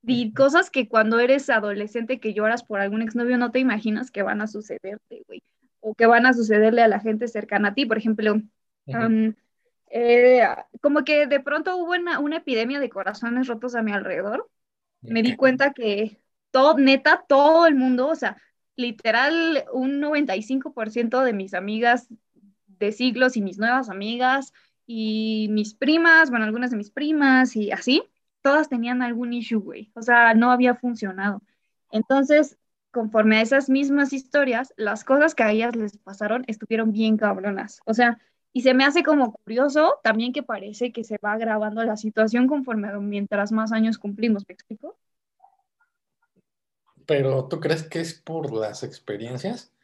Y 0.07 0.33
cosas 0.33 0.71
que 0.71 0.88
cuando 0.88 1.19
eres 1.19 1.50
adolescente 1.50 2.21
que 2.21 2.35
lloras 2.35 2.62
por 2.62 2.78
algún 2.78 3.02
exnovio 3.02 3.37
no 3.37 3.50
te 3.50 3.59
imaginas 3.59 4.12
que 4.12 4.23
van 4.23 4.40
a 4.40 4.47
sucederte, 4.47 5.25
güey. 5.26 5.43
O 5.87 5.95
que 5.95 6.07
van 6.07 6.25
a 6.25 6.33
sucederle 6.33 6.83
a 6.83 6.88
la 6.88 6.99
gente 6.99 7.29
cercana 7.29 7.69
a 7.69 7.75
ti. 7.75 7.85
Por 7.85 7.99
ejemplo, 7.99 8.41
eh, 9.91 10.43
como 10.81 11.05
que 11.05 11.26
de 11.26 11.41
pronto 11.41 11.76
hubo 11.76 11.93
una, 11.93 12.19
una, 12.19 12.38
epidemia 12.38 12.81
de 12.81 12.88
corazones 12.88 13.47
rotos 13.47 13.75
a 13.75 13.83
mi 13.83 13.93
alrededor. 13.93 14.49
Me 15.03 15.23
di 15.23 15.37
cuenta 15.37 15.75
que 15.75 16.19
todo, 16.50 16.79
neta, 16.79 17.26
todo 17.29 17.67
el 17.67 17.75
mundo, 17.75 18.09
o 18.09 18.14
sea, 18.14 18.38
literal, 18.76 19.64
un 19.73 20.00
95% 20.00 21.23
de 21.23 21.33
mis 21.35 21.53
amigas 21.53 22.09
de 22.67 22.93
siglos 22.93 23.37
y 23.37 23.43
mis 23.43 23.59
nuevas 23.59 23.91
amigas 23.91 24.53
y 24.87 25.49
mis 25.50 25.75
primas, 25.75 26.31
bueno, 26.31 26.47
algunas 26.47 26.71
de 26.71 26.79
mis 26.79 26.91
primas 26.91 27.55
y 27.57 27.71
así, 27.71 28.03
todas 28.41 28.69
tenían 28.69 29.03
algún 29.03 29.33
issue, 29.33 29.61
güey. 29.61 29.93
O 29.95 30.03
sea, 30.03 30.33
no 30.35 30.50
había 30.50 30.75
funcionado. 30.75 31.43
Entonces, 31.91 32.59
conforme 32.95 33.39
a 33.39 33.43
esas 33.43 33.71
mismas 33.71 34.15
historias, 34.15 34.75
las 34.79 35.05
cosas 35.05 35.37
que 35.37 35.45
a 35.45 35.53
ellas 35.53 35.77
les 35.77 35.99
pasaron 35.99 36.45
estuvieron 36.49 36.93
bien 36.93 37.19
cabronas. 37.19 37.83
O 37.87 37.95
sea, 37.95 38.19
Y 38.55 38.63
se 38.63 38.75
me 38.75 38.85
hace 38.87 39.05
como 39.05 39.33
curioso 39.35 40.01
también 40.05 40.33
que 40.33 40.43
parece 40.45 40.93
que 40.93 41.05
se 41.05 41.19
va 41.25 41.33
agravando 41.35 41.85
la 41.85 41.97
situación 41.99 42.49
conforme 42.49 42.91
mientras 43.01 43.53
más 43.53 43.73
años 43.73 43.99
cumplimos, 43.99 44.45
¿me 44.49 44.55
explico? 44.55 44.97
Pero 47.07 47.49
¿tú 47.49 47.61
crees 47.61 47.83
que 47.85 48.01
es 48.01 48.15
por 48.15 48.53
las 48.53 48.83
experiencias? 48.83 49.75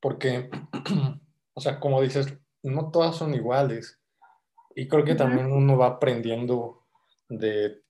Porque, 0.00 0.50
o 1.54 1.60
sea, 1.60 1.80
como 1.80 2.00
dices, 2.00 2.34
no 2.62 2.90
todas 2.90 3.16
son 3.16 3.34
iguales. 3.34 4.00
Y 4.76 4.88
creo 4.88 5.04
que 5.04 5.16
también 5.16 5.52
uno 5.52 5.78
va 5.78 5.88
aprendiendo 5.88 6.84
de, 7.28 7.82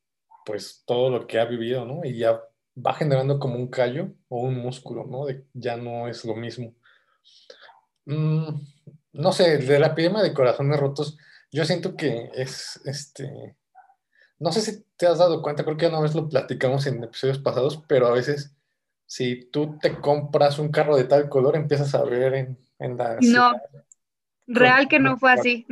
pues, 0.44 0.84
todo 0.86 1.10
lo 1.10 1.26
que 1.26 1.40
ha 1.40 1.46
vivido, 1.46 1.86
¿no? 1.86 2.04
Y 2.04 2.18
ya 2.18 2.40
va 2.76 2.94
generando 2.94 3.38
como 3.38 3.56
un 3.56 3.68
callo 3.68 4.12
o 4.28 4.40
un 4.42 4.56
músculo, 4.56 5.04
¿no? 5.06 5.26
De, 5.26 5.44
ya 5.52 5.76
no 5.76 6.08
es 6.08 6.24
lo 6.24 6.34
mismo. 6.34 6.74
Mm, 8.06 8.48
no 9.12 9.32
sé, 9.32 9.58
de 9.58 9.78
la 9.78 9.88
epidemia 9.88 10.22
de 10.22 10.34
corazones 10.34 10.78
rotos, 10.78 11.18
yo 11.52 11.64
siento 11.64 11.96
que 11.96 12.30
es, 12.34 12.80
este, 12.84 13.56
no 14.38 14.52
sé 14.52 14.60
si 14.60 14.84
te 14.96 15.06
has 15.06 15.18
dado 15.18 15.42
cuenta, 15.42 15.64
creo 15.64 15.76
que 15.76 15.86
una 15.86 16.00
vez 16.00 16.14
lo 16.14 16.28
platicamos 16.28 16.86
en 16.86 17.04
episodios 17.04 17.38
pasados, 17.38 17.82
pero 17.88 18.06
a 18.06 18.12
veces 18.12 18.54
si 19.06 19.44
tú 19.50 19.76
te 19.80 19.98
compras 20.00 20.58
un 20.58 20.70
carro 20.70 20.96
de 20.96 21.04
tal 21.04 21.28
color, 21.28 21.56
empiezas 21.56 21.94
a 21.94 22.04
ver 22.04 22.34
en, 22.34 22.58
en 22.78 22.96
la... 22.96 23.18
No, 23.20 23.54
real 24.46 24.86
que 24.88 25.00
no 25.00 25.16
fue 25.16 25.32
así. 25.32 25.66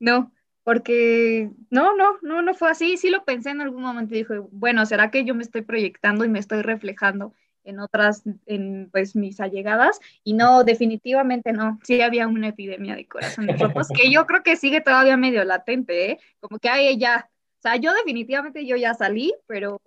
No, 0.00 0.32
porque 0.64 1.50
no, 1.70 1.96
no, 1.96 2.18
no, 2.22 2.42
no 2.42 2.54
fue 2.54 2.70
así. 2.70 2.96
Sí 2.96 3.10
lo 3.10 3.24
pensé 3.24 3.50
en 3.50 3.60
algún 3.60 3.82
momento 3.82 4.14
y 4.14 4.18
dije, 4.18 4.38
bueno, 4.50 4.86
¿será 4.86 5.10
que 5.10 5.24
yo 5.24 5.34
me 5.34 5.42
estoy 5.42 5.62
proyectando 5.62 6.24
y 6.24 6.28
me 6.28 6.38
estoy 6.38 6.62
reflejando 6.62 7.34
en 7.64 7.80
otras, 7.80 8.22
en 8.46 8.88
pues 8.90 9.16
mis 9.16 9.40
allegadas? 9.40 10.00
Y 10.24 10.34
no, 10.34 10.64
definitivamente 10.64 11.52
no. 11.52 11.78
Sí 11.84 12.00
había 12.00 12.28
una 12.28 12.48
epidemia 12.48 12.94
de 12.96 13.06
corazones 13.06 13.60
rotos 13.60 13.88
que 13.88 14.10
yo 14.10 14.26
creo 14.26 14.42
que 14.42 14.56
sigue 14.56 14.80
todavía 14.80 15.16
medio 15.16 15.44
latente, 15.44 16.12
¿eh? 16.12 16.18
Como 16.40 16.58
que 16.58 16.68
hay 16.68 16.98
ya, 16.98 17.28
o 17.58 17.62
sea, 17.62 17.76
yo 17.76 17.92
definitivamente 17.94 18.66
yo 18.66 18.76
ya 18.76 18.94
salí, 18.94 19.32
pero 19.46 19.80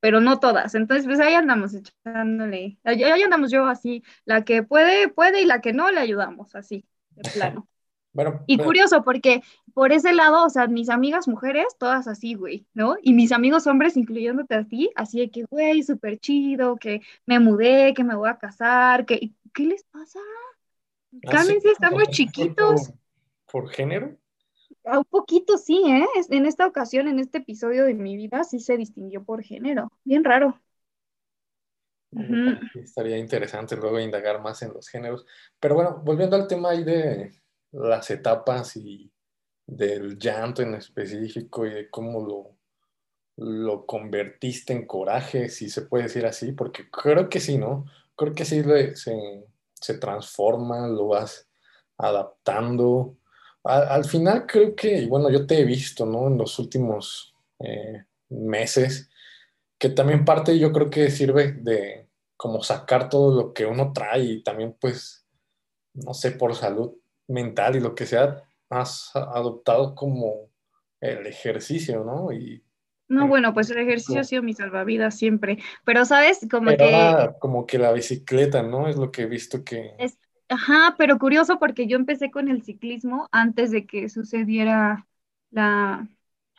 pero 0.00 0.20
no 0.20 0.38
todas. 0.40 0.74
Entonces, 0.74 1.06
pues 1.06 1.20
ahí 1.20 1.34
andamos 1.34 1.74
echándole, 1.74 2.78
ahí 2.84 3.22
andamos 3.22 3.50
yo 3.50 3.66
así, 3.66 4.02
la 4.24 4.44
que 4.44 4.62
puede, 4.62 5.08
puede 5.08 5.42
y 5.42 5.44
la 5.44 5.60
que 5.60 5.72
no 5.72 5.90
le 5.90 6.00
ayudamos, 6.00 6.54
así, 6.54 6.84
de 7.10 7.28
plano. 7.30 7.68
Bueno, 8.18 8.42
y 8.48 8.58
curioso, 8.58 9.04
porque 9.04 9.44
por 9.74 9.92
ese 9.92 10.12
lado, 10.12 10.44
o 10.44 10.50
sea, 10.50 10.66
mis 10.66 10.88
amigas 10.88 11.28
mujeres, 11.28 11.66
todas 11.78 12.08
así, 12.08 12.34
güey, 12.34 12.66
¿no? 12.74 12.96
Y 13.00 13.12
mis 13.12 13.30
amigos 13.30 13.68
hombres, 13.68 13.96
incluyéndote 13.96 14.56
a 14.56 14.64
ti, 14.64 14.90
así 14.96 15.20
de 15.20 15.30
que, 15.30 15.44
güey, 15.44 15.84
súper 15.84 16.18
chido, 16.18 16.78
que 16.78 17.00
me 17.26 17.38
mudé, 17.38 17.94
que 17.94 18.02
me 18.02 18.16
voy 18.16 18.28
a 18.28 18.36
casar, 18.36 19.06
que, 19.06 19.30
¿qué 19.54 19.66
les 19.66 19.84
pasa? 19.84 20.18
Ah, 20.18 21.30
Cálmense, 21.30 21.70
estamos 21.70 22.08
chiquitos. 22.08 22.92
¿Por, 23.52 23.68
género? 23.68 24.16
Un 24.82 25.04
poquito 25.04 25.56
sí, 25.56 25.80
¿eh? 25.86 26.04
En 26.30 26.44
esta 26.44 26.66
ocasión, 26.66 27.06
en 27.06 27.20
este 27.20 27.38
episodio 27.38 27.84
de 27.84 27.94
mi 27.94 28.16
vida, 28.16 28.42
sí 28.42 28.58
se 28.58 28.76
distinguió 28.76 29.22
por 29.22 29.44
género. 29.44 29.92
Bien 30.02 30.24
raro. 30.24 30.60
Estaría 32.74 33.16
interesante 33.16 33.76
luego 33.76 34.00
indagar 34.00 34.42
más 34.42 34.60
en 34.62 34.72
los 34.72 34.88
géneros. 34.88 35.24
Pero 35.60 35.76
bueno, 35.76 36.02
volviendo 36.04 36.34
al 36.34 36.48
tema 36.48 36.70
ahí 36.70 36.82
de, 36.82 37.30
las 37.72 38.10
etapas 38.10 38.76
y 38.76 39.10
del 39.66 40.18
llanto 40.18 40.62
en 40.62 40.74
específico 40.74 41.66
y 41.66 41.70
de 41.70 41.90
cómo 41.90 42.20
lo, 42.26 42.56
lo 43.38 43.86
convertiste 43.86 44.72
en 44.72 44.86
coraje, 44.86 45.48
si 45.48 45.68
se 45.68 45.82
puede 45.82 46.04
decir 46.04 46.26
así, 46.26 46.52
porque 46.52 46.90
creo 46.90 47.28
que 47.28 47.38
sí, 47.38 47.58
¿no? 47.58 47.86
Creo 48.16 48.34
que 48.34 48.44
sí 48.44 48.62
se, 48.62 49.44
se, 49.74 49.98
transforma, 49.98 50.88
lo 50.88 51.08
vas 51.08 51.48
adaptando. 51.98 53.16
al 53.62 54.04
final 54.04 54.46
creo 54.46 54.74
que, 54.74 55.06
bueno, 55.06 55.30
yo 55.30 55.46
te 55.46 55.60
he 55.60 55.64
visto, 55.64 56.06
¿no? 56.06 56.26
En 56.28 56.38
los 56.38 56.58
últimos 56.58 57.34
eh, 57.60 58.04
meses, 58.30 59.10
que 59.78 59.90
también 59.90 60.24
parte 60.24 60.58
yo 60.58 60.72
creo 60.72 60.90
que 60.90 61.10
sirve 61.10 61.52
de 61.52 62.08
como 62.36 62.62
sacar 62.62 63.08
todo 63.08 63.34
lo 63.34 63.52
que 63.52 63.66
uno 63.66 63.92
trae 63.92 64.22
y 64.24 64.42
también 64.42 64.76
pues, 64.80 65.26
no 65.94 66.14
sé, 66.14 66.32
por 66.32 66.54
salud, 66.54 66.94
mental 67.28 67.76
y 67.76 67.80
lo 67.80 67.94
que 67.94 68.06
sea, 68.06 68.42
has 68.68 69.14
adoptado 69.14 69.94
como 69.94 70.50
el 71.00 71.26
ejercicio, 71.26 72.04
¿no? 72.04 72.32
Y, 72.32 72.64
no, 73.08 73.26
bueno, 73.26 73.54
pues 73.54 73.70
el 73.70 73.78
ejercicio 73.78 74.20
ha 74.20 74.24
sido 74.24 74.42
mi 74.42 74.52
salvavidas 74.52 75.16
siempre, 75.16 75.58
pero 75.84 76.04
sabes, 76.04 76.46
como 76.50 76.70
que... 76.70 77.30
como 77.40 77.66
que 77.66 77.78
la 77.78 77.92
bicicleta, 77.92 78.62
¿no? 78.62 78.86
Es 78.86 78.96
lo 78.96 79.10
que 79.10 79.22
he 79.22 79.26
visto 79.26 79.64
que... 79.64 79.94
Es, 79.98 80.18
ajá, 80.48 80.94
pero 80.98 81.18
curioso 81.18 81.58
porque 81.58 81.86
yo 81.86 81.96
empecé 81.96 82.30
con 82.30 82.48
el 82.48 82.62
ciclismo 82.62 83.26
antes 83.32 83.70
de 83.70 83.86
que 83.86 84.10
sucediera 84.10 85.06
la 85.50 86.06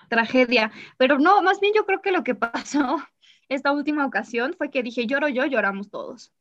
tragedia, 0.09 0.71
pero 0.97 1.19
no, 1.19 1.43
más 1.43 1.59
bien 1.59 1.73
yo 1.75 1.85
creo 1.85 2.01
que 2.01 2.11
lo 2.11 2.23
que 2.23 2.33
pasó 2.33 2.97
esta 3.49 3.71
última 3.71 4.05
ocasión 4.07 4.55
fue 4.57 4.71
que 4.71 4.81
dije, 4.81 5.05
lloro 5.05 5.27
yo, 5.27 5.45
lloramos 5.45 5.91
todos. 5.91 6.33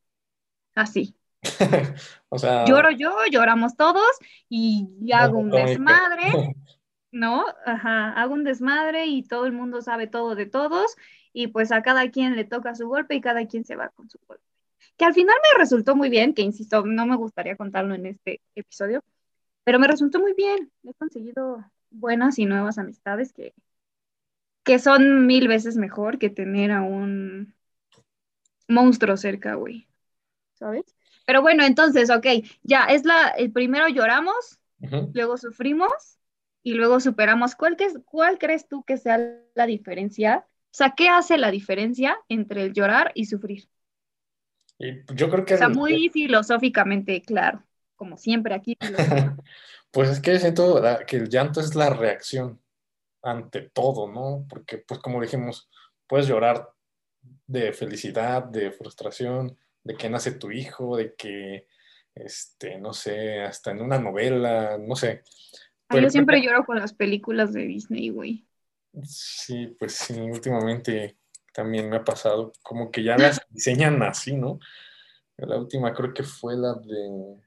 Así. 0.75 1.18
o 2.29 2.39
sea, 2.39 2.65
lloro 2.65 2.91
yo, 2.91 3.15
lloramos 3.31 3.77
todos 3.77 4.09
y, 4.49 4.89
hago 5.13 5.39
un 5.39 5.51
desmadre, 5.51 6.55
¿no? 7.13 7.45
Ajá, 7.65 8.13
hago 8.13 8.35
un 8.35 8.45
desmadre 8.45 9.07
y 9.07 9.23
todo 9.23 9.47
el 9.47 9.53
mundo 9.53 9.81
sabe 9.83 10.07
todo 10.07 10.35
de 10.35 10.47
todos 10.47 10.97
y 11.33 11.49
pues 11.49 11.73
a 11.73 11.83
cada 11.83 12.11
quien 12.11 12.37
le 12.37 12.45
toca 12.45 12.75
su 12.75 12.89
golpe 12.89 13.15
y 13.15 13.21
cada 13.21 13.47
quien 13.47 13.65
se 13.65 13.77
va 13.77 13.91
con 13.91 14.11
su 14.11 14.19
golpe. 14.27 14.45
Que 14.97 15.05
al 15.05 15.15
final 15.15 15.37
me 15.43 15.59
resultó 15.59 15.95
muy 15.95 16.09
bien, 16.09 16.35
que 16.35 16.43
insisto, 16.43 16.85
no 16.85 17.07
me 17.07 17.17
gustaría 17.17 17.57
contarlo 17.57 17.95
en 17.95 18.07
este 18.07 18.41
episodio, 18.55 19.05
pero 19.65 19.79
me 19.79 19.87
resultó 19.87 20.19
muy 20.19 20.35
bien. 20.35 20.73
He 20.83 20.95
conseguido 20.95 21.65
buenas 21.91 22.39
y 22.39 22.47
nuevas 22.47 22.79
amistades 22.79 23.33
que, 23.33 23.55
que 24.65 24.79
son 24.79 25.27
mil 25.27 25.47
veces 25.47 25.77
mejor 25.77 26.19
que 26.19 26.31
tener 26.31 26.73
a 26.73 26.83
un 26.83 27.55
monstruo 28.67 29.17
cerca, 29.17 29.55
güey. 29.55 29.87
¿Sabes? 30.55 30.98
Pero 31.29 31.43
bueno, 31.43 31.63
entonces, 31.63 32.09
ok, 32.09 32.27
ya 32.63 32.85
es 32.85 33.05
la, 33.05 33.29
el 33.29 33.53
primero 33.53 33.87
lloramos, 33.87 34.59
luego 35.13 35.37
sufrimos 35.37 35.93
y 36.63 36.73
luego 36.73 37.01
superamos. 37.01 37.55
¿Cuál, 37.55 37.77
¿Cuál 38.07 38.39
crees 38.39 38.67
tú 38.67 38.83
que 38.83 38.97
sea 38.97 39.19
la 39.55 39.67
diferencia? 39.67 40.47
O 40.49 40.71
sea, 40.71 40.95
¿qué 40.97 41.11
hace 41.11 41.37
la 41.37 41.51
diferencia 41.51 42.17
entre 42.31 42.63
el 42.63 42.73
llorar 42.73 43.13
y 43.15 43.27
sufrir? 43.27 43.69
yo 44.79 45.29
creo 45.29 45.45
que... 45.45 45.53
O 45.53 45.59
sea, 45.59 45.69
muy 45.69 46.09
filosóficamente 46.09 47.21
claro, 47.21 47.63
como 47.95 48.17
siempre 48.17 48.55
aquí. 48.55 48.79
pues 49.91 50.09
es 50.09 50.21
que 50.21 50.39
siento 50.39 50.83
que 51.07 51.17
el 51.17 51.29
llanto 51.29 51.61
es 51.61 51.75
la 51.75 51.91
reacción 51.91 52.59
ante 53.21 53.69
todo, 53.69 54.11
¿no? 54.11 54.47
Porque, 54.49 54.79
pues 54.79 54.99
como 55.01 55.21
dijimos, 55.21 55.69
puedes 56.07 56.27
llorar 56.27 56.71
de 57.47 57.75
felicidad, 57.75 58.45
de 58.45 58.71
frustración, 58.71 59.59
de 59.89 59.97
que 59.97 60.11
nace 60.11 60.33
tu 60.33 60.51
hijo, 60.51 60.99
de 60.99 61.15
que, 61.15 61.67
este, 62.15 62.79
no 62.79 62.93
sé, 62.93 63.41
hasta 63.41 63.71
en 63.71 63.81
una 63.81 63.99
novela, 63.99 64.77
no 64.77 64.95
sé. 64.95 65.23
yo 65.91 66.11
siempre 66.11 66.43
lloro 66.43 66.67
con 66.67 66.79
las 66.79 66.93
películas 66.93 67.55
de 67.55 67.63
Disney, 67.63 68.11
güey. 68.11 68.47
Sí, 69.03 69.75
pues 69.79 69.95
sí, 69.95 70.21
últimamente 70.21 71.17
también 71.55 71.89
me 71.89 71.97
ha 71.97 72.05
pasado, 72.05 72.53
como 72.63 72.91
que 72.91 73.03
ya 73.03 73.17
las 73.17 73.41
diseñan 73.49 74.03
así, 74.03 74.37
¿no? 74.37 74.59
La 75.39 75.57
última 75.57 75.95
creo 75.95 76.13
que 76.13 76.23
fue 76.23 76.55
la 76.55 76.75
de 76.75 77.41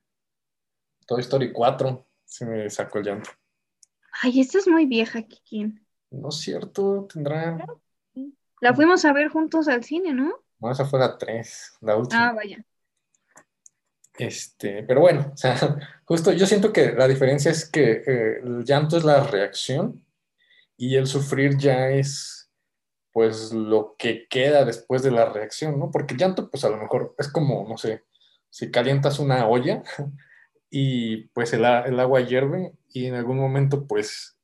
Toy 1.06 1.22
Story 1.22 1.52
4, 1.52 2.08
se 2.26 2.46
me 2.48 2.70
sacó 2.72 2.98
el 2.98 3.06
llanto. 3.06 3.30
Ay, 4.24 4.40
esta 4.40 4.58
es 4.58 4.68
muy 4.68 4.88
vieja, 4.88 5.22
Kikin. 5.22 5.86
No 6.10 6.30
es 6.30 6.38
cierto, 6.38 7.08
tendrá... 7.14 7.64
La 8.62 8.74
fuimos 8.74 9.06
a 9.06 9.14
ver 9.14 9.30
juntos 9.30 9.68
al 9.68 9.84
cine, 9.84 10.14
¿no? 10.14 10.44
No, 10.62 10.72
esa 10.72 10.86
fue 10.86 11.00
la 11.00 11.18
3, 11.18 11.78
la 11.82 11.96
última. 11.96 12.30
Ah, 12.30 12.34
vaya. 12.34 12.64
Este, 14.18 14.84
pero 14.84 15.02
bueno, 15.02 15.32
o 15.34 15.38
sea, 15.38 15.56
justo 16.06 16.32
yo 16.32 16.46
siento 16.46 16.72
que 16.72 16.92
la 16.92 17.08
diferencia 17.08 17.50
es 17.50 17.70
que 17.70 18.04
eh, 18.06 18.40
el 18.44 18.64
llanto 18.64 18.98
es 18.98 19.04
la 19.04 19.24
reacción 19.24 20.06
y 20.78 20.96
el 20.96 21.08
sufrir 21.08 21.58
ya 21.58 21.90
es 21.90 22.52
pues 23.12 23.52
lo 23.52 23.96
que 23.98 24.28
queda 24.30 24.64
después 24.64 25.04
de 25.04 25.12
la 25.12 25.26
reacción, 25.26 25.80
¿no? 25.80 25.92
Porque 25.92 26.14
el 26.14 26.20
llanto 26.20 26.50
pues 26.50 26.64
a 26.64 26.70
lo 26.70 26.78
mejor 26.78 27.16
es 27.18 27.28
como, 27.30 27.68
no 27.68 27.78
sé, 27.78 28.04
si 28.50 28.72
calientas 28.72 29.20
una 29.20 29.48
olla 29.48 29.84
y 30.70 31.28
pues 31.30 31.54
el, 31.54 31.66
el 31.66 32.00
agua 32.00 32.22
hierve 32.22 32.74
y 32.90 33.08
en 33.08 33.16
algún 33.16 33.38
momento 33.38 33.88
pues, 33.88 34.38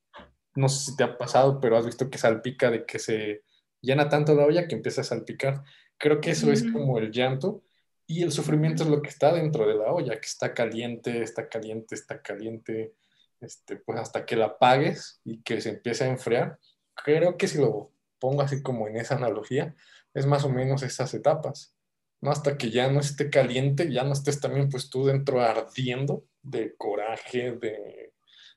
no 0.54 0.68
sé 0.68 0.90
si 0.90 0.96
te 0.96 1.04
ha 1.04 1.16
pasado, 1.16 1.60
pero 1.60 1.76
has 1.76 1.86
visto 1.86 2.10
que 2.10 2.18
salpica 2.18 2.70
de 2.70 2.84
que 2.84 2.98
se 2.98 3.42
llena 3.80 4.08
tanto 4.08 4.34
la 4.34 4.44
olla 4.44 4.66
que 4.66 4.74
empieza 4.74 5.02
a 5.02 5.04
salpicar. 5.04 5.62
Creo 5.98 6.20
que 6.20 6.30
eso 6.30 6.52
es 6.52 6.62
como 6.62 6.98
el 6.98 7.10
llanto 7.10 7.62
y 8.06 8.22
el 8.22 8.32
sufrimiento 8.32 8.84
es 8.84 8.88
lo 8.88 9.02
que 9.02 9.10
está 9.10 9.32
dentro 9.32 9.66
de 9.66 9.74
la 9.74 9.92
olla, 9.92 10.18
que 10.20 10.26
está 10.26 10.54
caliente, 10.54 11.22
está 11.22 11.48
caliente, 11.48 11.94
está 11.94 12.22
caliente, 12.22 12.94
este, 13.40 13.76
pues 13.76 13.98
hasta 13.98 14.24
que 14.24 14.36
la 14.36 14.46
apagues 14.46 15.20
y 15.24 15.42
que 15.42 15.60
se 15.60 15.70
empiece 15.70 16.04
a 16.04 16.08
enfriar. 16.08 16.58
Creo 16.94 17.36
que 17.36 17.48
si 17.48 17.58
lo 17.58 17.92
pongo 18.18 18.42
así 18.42 18.62
como 18.62 18.88
en 18.88 18.96
esa 18.96 19.16
analogía, 19.16 19.74
es 20.14 20.26
más 20.26 20.44
o 20.44 20.48
menos 20.48 20.82
esas 20.82 21.12
etapas, 21.14 21.74
¿no? 22.20 22.30
Hasta 22.30 22.56
que 22.56 22.70
ya 22.70 22.90
no 22.90 23.00
esté 23.00 23.28
caliente, 23.28 23.92
ya 23.92 24.04
no 24.04 24.12
estés 24.12 24.40
también 24.40 24.68
pues 24.68 24.88
tú 24.88 25.04
dentro 25.06 25.40
ardiendo 25.40 26.24
de 26.42 26.74
coraje, 26.76 27.52
de, 27.52 28.12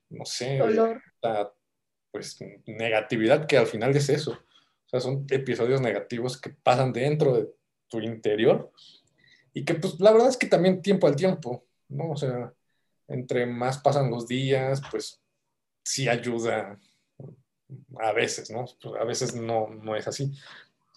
no 0.09 0.25
sé, 0.25 0.57
Dolor. 0.57 1.01
pues 2.11 2.37
negatividad, 2.65 3.47
que 3.47 3.57
al 3.57 3.67
final 3.67 3.95
es 3.95 4.09
eso. 4.09 4.39
Sea, 4.91 4.99
son 4.99 5.25
episodios 5.29 5.81
negativos 5.81 6.39
que 6.39 6.49
pasan 6.49 6.93
dentro 6.93 7.33
de 7.33 7.49
tu 7.87 7.99
interior 8.01 8.71
y 9.53 9.65
que 9.65 9.75
pues 9.75 9.99
la 9.99 10.11
verdad 10.11 10.29
es 10.29 10.37
que 10.37 10.47
también 10.47 10.81
tiempo 10.81 11.07
al 11.07 11.15
tiempo, 11.15 11.65
¿no? 11.89 12.11
O 12.11 12.15
sea, 12.17 12.53
entre 13.07 13.45
más 13.45 13.77
pasan 13.77 14.09
los 14.09 14.27
días, 14.27 14.81
pues 14.89 15.21
sí 15.83 16.07
ayuda 16.07 16.79
a 17.99 18.11
veces, 18.13 18.49
¿no? 18.51 18.65
Pues, 18.81 18.95
a 18.99 19.03
veces 19.03 19.35
no, 19.35 19.69
no 19.69 19.95
es 19.95 20.07
así, 20.07 20.31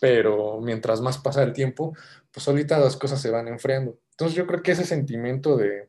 pero 0.00 0.60
mientras 0.60 1.00
más 1.00 1.18
pasa 1.18 1.42
el 1.42 1.52
tiempo, 1.52 1.96
pues 2.30 2.46
ahorita 2.46 2.78
las 2.78 2.96
cosas 2.96 3.20
se 3.20 3.30
van 3.30 3.48
enfriando. 3.48 3.98
Entonces 4.10 4.36
yo 4.36 4.46
creo 4.46 4.62
que 4.62 4.72
ese 4.72 4.84
sentimiento 4.84 5.56
de, 5.56 5.88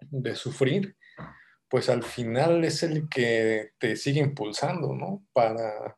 de 0.00 0.34
sufrir, 0.34 0.96
pues 1.68 1.88
al 1.88 2.02
final 2.02 2.64
es 2.64 2.82
el 2.82 3.08
que 3.08 3.72
te 3.78 3.96
sigue 3.96 4.20
impulsando, 4.20 4.94
¿no? 4.94 5.24
Para, 5.32 5.96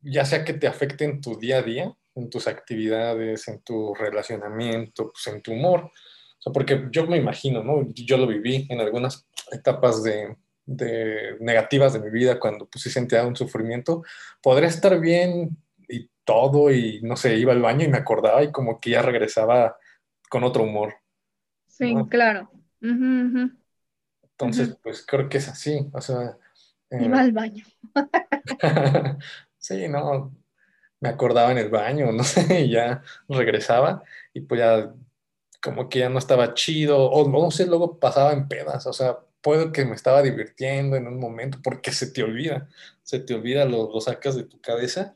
ya 0.00 0.24
sea 0.24 0.44
que 0.44 0.54
te 0.54 0.66
afecte 0.66 1.04
en 1.04 1.20
tu 1.20 1.38
día 1.38 1.58
a 1.58 1.62
día, 1.62 1.92
en 2.14 2.30
tus 2.30 2.48
actividades, 2.48 3.48
en 3.48 3.60
tu 3.60 3.94
relacionamiento, 3.94 5.10
pues 5.12 5.26
en 5.34 5.42
tu 5.42 5.52
humor. 5.52 5.90
O 6.38 6.42
sea, 6.42 6.52
porque 6.52 6.88
yo 6.90 7.06
me 7.06 7.16
imagino, 7.16 7.62
¿no? 7.62 7.86
Yo 7.94 8.16
lo 8.16 8.26
viví 8.26 8.66
en 8.68 8.80
algunas 8.80 9.26
etapas 9.52 10.02
de, 10.02 10.36
de 10.66 11.36
negativas 11.40 11.94
de 11.94 12.00
mi 12.00 12.10
vida 12.10 12.38
cuando 12.38 12.66
pues 12.66 12.82
sí 12.82 12.90
sentía 12.90 13.26
un 13.26 13.36
sufrimiento. 13.36 14.02
Podría 14.42 14.68
estar 14.68 15.00
bien 15.00 15.56
y 15.88 16.10
todo 16.24 16.70
y 16.70 17.00
no 17.02 17.16
sé, 17.16 17.36
iba 17.36 17.52
al 17.52 17.62
baño 17.62 17.84
y 17.84 17.88
me 17.88 17.98
acordaba 17.98 18.42
y 18.42 18.52
como 18.52 18.78
que 18.80 18.90
ya 18.90 19.02
regresaba 19.02 19.76
con 20.28 20.44
otro 20.44 20.64
humor. 20.64 20.94
Sí, 21.66 21.94
claro. 22.10 22.50
Entonces, 22.80 24.76
pues 24.82 25.04
creo 25.06 25.28
que 25.28 25.38
es 25.38 25.48
así, 25.48 25.88
o 25.92 26.00
sea... 26.00 26.36
Eh, 26.90 27.04
iba 27.04 27.20
al 27.20 27.32
baño. 27.32 27.64
sí, 29.58 29.88
no, 29.88 30.34
me 31.00 31.08
acordaba 31.08 31.52
en 31.52 31.58
el 31.58 31.68
baño, 31.68 32.12
no 32.12 32.24
sé, 32.24 32.62
y 32.62 32.70
ya 32.70 33.02
regresaba 33.28 34.02
y 34.32 34.40
pues 34.40 34.60
ya 34.60 34.92
como 35.60 35.88
que 35.88 36.00
ya 36.00 36.08
no 36.08 36.18
estaba 36.18 36.54
chido, 36.54 37.10
o 37.10 37.28
no 37.28 37.50
sé, 37.50 37.66
luego 37.66 37.98
pasaba 37.98 38.32
en 38.32 38.46
pedas, 38.48 38.86
o 38.86 38.92
sea, 38.92 39.18
puedo 39.40 39.72
que 39.72 39.84
me 39.84 39.94
estaba 39.94 40.22
divirtiendo 40.22 40.96
en 40.96 41.06
un 41.06 41.18
momento 41.18 41.58
porque 41.62 41.92
se 41.92 42.10
te 42.10 42.22
olvida, 42.22 42.68
se 43.02 43.20
te 43.20 43.34
olvida, 43.34 43.64
lo, 43.64 44.00
sacas 44.00 44.36
de 44.36 44.44
tu 44.44 44.60
cabeza, 44.60 45.14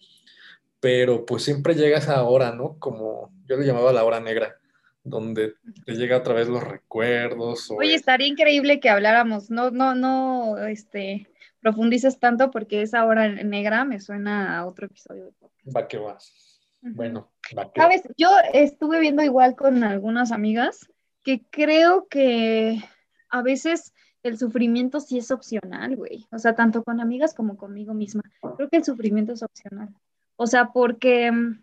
pero 0.81 1.25
pues 1.27 1.45
siempre 1.45 1.75
llegas 1.75 2.09
a 2.09 2.23
hora, 2.25 2.53
¿no? 2.53 2.77
Como 2.79 3.33
yo 3.47 3.57
le 3.57 3.67
llamaba 3.67 3.93
la 3.93 4.05
hora 4.05 4.21
negra, 4.21 4.57
donde 5.05 5.55
te 5.85 5.93
llega 5.93 6.19
otra 6.19 6.35
vez 6.35 6.49
los 6.49 6.63
recuerdos. 6.63 7.71
Oye, 7.71 7.95
estaría 7.95 8.27
increíble 8.27 8.81
que 8.81 8.91
habláramos, 8.91 9.51
no, 9.51 9.71
no, 9.71 9.95
no, 9.95 10.59
este, 10.67 11.29
profundices 11.63 12.19
tanto 12.19 12.51
porque 12.51 12.83
esa 12.83 13.05
hora 13.07 13.29
negra 13.29 13.85
me 13.85 14.01
suena 14.01 14.59
a 14.59 14.67
otro 14.67 14.87
episodio 14.87 15.27
de 15.27 15.33
podcast. 15.33 15.77
Va 15.77 15.89
que 15.89 15.97
va. 15.97 16.19
Bueno, 16.83 17.31
va 17.57 17.73
que 17.73 17.81
Sabes, 17.81 18.03
yo 18.19 18.29
estuve 18.53 18.99
viendo 19.01 19.23
igual 19.23 19.55
con 19.55 19.85
algunas 19.85 20.33
amigas 20.33 20.91
que 21.23 21.45
creo 21.51 22.09
que 22.09 22.83
a 23.31 23.43
veces 23.43 23.95
el 24.25 24.37
sufrimiento 24.37 24.99
sí 25.01 25.19
es 25.19 25.31
opcional, 25.31 25.97
güey. 25.97 26.27
O 26.33 26.39
sea, 26.39 26.55
tanto 26.55 26.83
con 26.83 27.01
amigas 27.01 27.35
como 27.35 27.57
conmigo 27.57 27.95
misma. 27.95 28.23
Creo 28.57 28.69
que 28.69 28.79
el 28.79 28.85
sufrimiento 28.85 29.33
es 29.33 29.43
opcional. 29.43 29.95
O 30.37 30.49
sea, 30.49 30.73
porque 30.73 31.31
mm, 31.31 31.63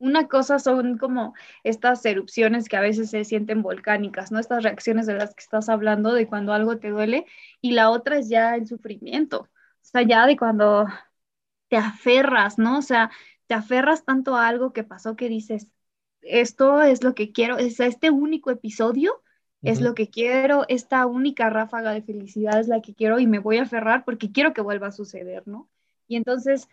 una 0.00 0.28
cosa 0.28 0.58
son 0.58 0.98
como 0.98 1.34
estas 1.62 2.04
erupciones 2.06 2.68
que 2.68 2.76
a 2.76 2.80
veces 2.80 3.10
se 3.10 3.24
sienten 3.24 3.62
volcánicas, 3.62 4.32
¿no? 4.32 4.40
Estas 4.40 4.62
reacciones 4.64 5.06
de 5.06 5.14
las 5.14 5.34
que 5.34 5.42
estás 5.42 5.68
hablando 5.68 6.12
de 6.14 6.26
cuando 6.26 6.52
algo 6.54 6.78
te 6.78 6.88
duele 6.88 7.26
y 7.60 7.72
la 7.72 7.90
otra 7.90 8.18
es 8.18 8.28
ya 8.28 8.56
el 8.56 8.66
sufrimiento, 8.66 9.42
o 9.42 9.48
sea, 9.82 10.02
ya 10.02 10.26
de 10.26 10.36
cuando 10.36 10.86
te 11.68 11.76
aferras, 11.76 12.58
¿no? 12.58 12.78
O 12.78 12.82
sea, 12.82 13.10
te 13.46 13.54
aferras 13.54 14.04
tanto 14.04 14.36
a 14.36 14.48
algo 14.48 14.72
que 14.72 14.84
pasó 14.84 15.16
que 15.16 15.28
dices, 15.28 15.68
esto 16.22 16.82
es 16.82 17.04
lo 17.04 17.14
que 17.14 17.32
quiero, 17.32 17.58
es 17.58 17.78
este 17.80 18.10
único 18.10 18.50
episodio 18.50 19.22
es 19.62 19.82
lo 19.82 19.94
que 19.94 20.08
quiero, 20.08 20.64
esta 20.68 21.04
única 21.04 21.50
ráfaga 21.50 21.92
de 21.92 22.00
felicidad 22.00 22.58
es 22.58 22.68
la 22.68 22.80
que 22.80 22.94
quiero 22.94 23.20
y 23.20 23.26
me 23.26 23.40
voy 23.40 23.58
a 23.58 23.64
aferrar 23.64 24.06
porque 24.06 24.32
quiero 24.32 24.54
que 24.54 24.62
vuelva 24.62 24.86
a 24.86 24.92
suceder, 24.92 25.46
¿no? 25.46 25.68
Y 26.08 26.16
entonces 26.16 26.66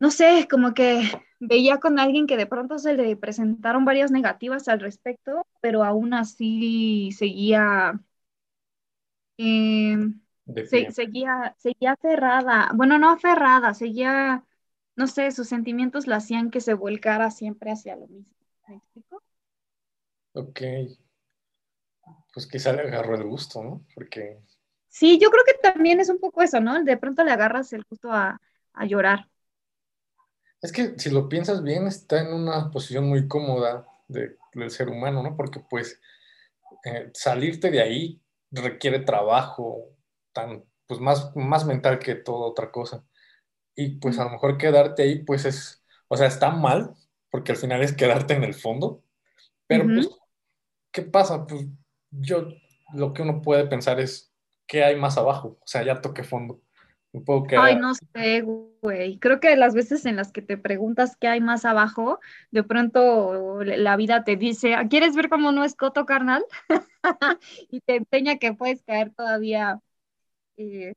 no 0.00 0.10
sé, 0.10 0.46
como 0.50 0.74
que 0.74 1.02
veía 1.48 1.78
con 1.80 1.98
alguien 1.98 2.26
que 2.26 2.36
de 2.36 2.46
pronto 2.46 2.78
se 2.78 2.94
le 2.94 3.16
presentaron 3.16 3.84
varias 3.84 4.10
negativas 4.10 4.68
al 4.68 4.80
respecto, 4.80 5.46
pero 5.60 5.84
aún 5.84 6.14
así 6.14 7.10
seguía, 7.12 8.00
em, 9.36 10.20
seguía, 10.90 11.54
seguía 11.58 11.92
aferrada, 11.92 12.70
bueno, 12.74 12.98
no 12.98 13.10
aferrada, 13.10 13.74
seguía, 13.74 14.44
no 14.96 15.06
sé, 15.06 15.30
sus 15.32 15.48
sentimientos 15.48 16.06
la 16.06 16.16
hacían 16.16 16.50
que 16.50 16.60
se 16.60 16.74
volcara 16.74 17.30
siempre 17.30 17.70
hacia 17.72 17.96
lo 17.96 18.06
mismo. 18.08 18.34
¿Me 18.68 18.76
explico? 18.76 19.22
Ok. 20.34 20.60
Pues 22.34 22.46
quizá 22.46 22.72
le 22.74 22.82
agarró 22.82 23.14
el 23.16 23.24
gusto, 23.24 23.62
¿no? 23.62 23.86
Porque... 23.94 24.38
Sí, 24.88 25.18
yo 25.20 25.30
creo 25.30 25.44
que 25.44 25.54
también 25.54 26.00
es 26.00 26.08
un 26.08 26.20
poco 26.20 26.42
eso, 26.42 26.60
¿no? 26.60 26.82
De 26.84 26.96
pronto 26.96 27.24
le 27.24 27.32
agarras 27.32 27.72
el 27.72 27.84
gusto 27.84 28.12
a, 28.12 28.40
a 28.72 28.86
llorar. 28.86 29.28
Es 30.64 30.72
que 30.72 30.98
si 30.98 31.10
lo 31.10 31.28
piensas 31.28 31.62
bien, 31.62 31.86
está 31.86 32.22
en 32.22 32.32
una 32.32 32.70
posición 32.70 33.06
muy 33.06 33.28
cómoda 33.28 33.86
del 34.08 34.70
ser 34.70 34.88
humano, 34.88 35.22
¿no? 35.22 35.36
Porque 35.36 35.60
pues 35.60 36.00
eh, 36.86 37.10
salirte 37.12 37.70
de 37.70 37.82
ahí 37.82 38.22
requiere 38.50 39.00
trabajo, 39.00 39.90
tan, 40.32 40.64
pues 40.86 41.00
más, 41.00 41.36
más 41.36 41.66
mental 41.66 41.98
que 41.98 42.14
toda 42.14 42.46
otra 42.46 42.72
cosa. 42.72 43.04
Y 43.76 43.96
pues 43.96 44.18
a 44.18 44.24
lo 44.24 44.30
mejor 44.30 44.56
quedarte 44.56 45.02
ahí, 45.02 45.18
pues 45.18 45.44
es, 45.44 45.84
o 46.08 46.16
sea, 46.16 46.28
está 46.28 46.48
mal, 46.48 46.94
porque 47.30 47.52
al 47.52 47.58
final 47.58 47.82
es 47.82 47.92
quedarte 47.92 48.32
en 48.32 48.44
el 48.44 48.54
fondo, 48.54 49.04
pero 49.66 49.84
pues, 49.84 50.08
¿qué 50.92 51.02
pasa? 51.02 51.46
Pues 51.46 51.66
yo, 52.10 52.48
lo 52.94 53.12
que 53.12 53.20
uno 53.20 53.42
puede 53.42 53.66
pensar 53.66 54.00
es, 54.00 54.32
¿qué 54.66 54.82
hay 54.82 54.96
más 54.96 55.18
abajo? 55.18 55.58
O 55.60 55.66
sea, 55.66 55.82
ya 55.84 56.00
toqué 56.00 56.24
fondo. 56.24 56.63
Ay, 57.56 57.76
no 57.76 57.94
sé, 57.94 58.42
güey. 58.42 59.18
Creo 59.18 59.40
que 59.40 59.56
las 59.56 59.74
veces 59.74 60.06
en 60.06 60.16
las 60.16 60.32
que 60.32 60.42
te 60.42 60.56
preguntas 60.58 61.16
qué 61.16 61.28
hay 61.28 61.40
más 61.40 61.64
abajo, 61.64 62.20
de 62.50 62.64
pronto 62.64 63.62
la 63.62 63.96
vida 63.96 64.24
te 64.24 64.36
dice, 64.36 64.74
ah, 64.74 64.88
¿quieres 64.88 65.14
ver 65.14 65.28
cómo 65.28 65.52
no 65.52 65.64
es 65.64 65.74
coto, 65.74 66.06
carnal? 66.06 66.44
y 67.70 67.80
te 67.80 67.96
enseña 67.96 68.38
que 68.38 68.54
puedes 68.54 68.82
caer 68.82 69.12
todavía, 69.14 69.80
eh, 70.56 70.94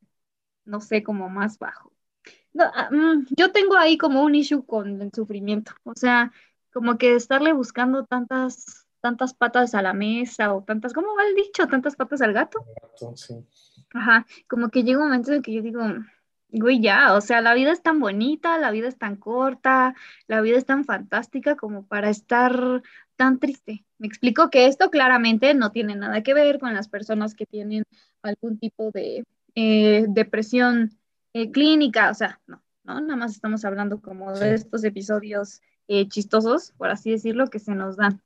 no 0.66 0.82
sé, 0.82 1.04
como 1.04 1.30
más 1.30 1.60
bajo. 1.60 1.94
Ah, 2.60 2.90
mm, 2.92 3.28
yo 3.38 3.52
tengo 3.52 3.78
ahí 3.78 3.98
como 3.98 4.24
un 4.24 4.36
issue 4.36 4.66
con 4.66 5.02
el 5.02 5.12
sufrimiento. 5.14 5.74
O 5.84 5.94
sea, 5.96 6.32
como 6.74 6.98
que 6.98 7.16
estarle 7.16 7.54
buscando 7.54 8.06
tantas, 8.06 8.87
tantas 9.08 9.34
patas 9.34 9.74
a 9.74 9.82
la 9.82 9.94
mesa 9.94 10.54
o 10.54 10.64
tantas, 10.64 10.92
¿cómo 10.92 11.16
va 11.16 11.24
el 11.26 11.36
dicho? 11.36 11.66
Tantas 11.68 11.96
patas 11.96 12.22
al 12.22 12.34
gato. 12.34 12.60
Sí. 13.16 13.36
Ajá, 13.94 14.26
como 14.50 14.70
que 14.70 14.84
llega 14.84 15.00
un 15.00 15.06
momento 15.06 15.32
en 15.32 15.42
que 15.42 15.54
yo 15.54 15.62
digo, 15.62 15.82
güey, 16.50 16.82
ya, 16.82 17.14
o 17.14 17.22
sea, 17.22 17.40
la 17.40 17.54
vida 17.54 17.72
es 17.72 17.82
tan 17.82 18.02
bonita, 18.02 18.58
la 18.58 18.70
vida 18.72 18.90
es 18.90 18.98
tan 18.98 19.16
corta, 19.16 19.96
la 20.28 20.42
vida 20.42 20.58
es 20.58 20.66
tan 20.66 20.84
fantástica 20.84 21.56
como 21.56 21.86
para 21.86 22.10
estar 22.10 22.84
tan 23.16 23.40
triste. 23.40 23.86
Me 23.98 24.08
explico 24.08 24.50
que 24.50 24.68
esto 24.68 24.90
claramente 24.90 25.54
no 25.54 25.72
tiene 25.72 25.96
nada 25.96 26.22
que 26.22 26.34
ver 26.34 26.60
con 26.60 26.74
las 26.74 26.90
personas 26.90 27.34
que 27.34 27.46
tienen 27.46 27.84
algún 28.22 28.60
tipo 28.60 28.92
de 28.92 29.24
eh, 29.56 30.06
depresión 30.10 30.92
eh, 31.32 31.50
clínica, 31.50 32.12
o 32.12 32.14
sea, 32.14 32.42
no, 32.46 32.62
no, 32.84 33.00
nada 33.00 33.16
más 33.16 33.32
estamos 33.32 33.64
hablando 33.64 34.02
como 34.02 34.34
de 34.34 34.54
estos 34.56 34.84
episodios 34.84 35.62
eh, 35.88 36.10
chistosos, 36.10 36.74
por 36.78 36.90
así 36.90 37.12
decirlo, 37.12 37.48
que 37.48 37.60
se 37.60 37.74
nos 37.74 37.96
dan. 37.96 38.22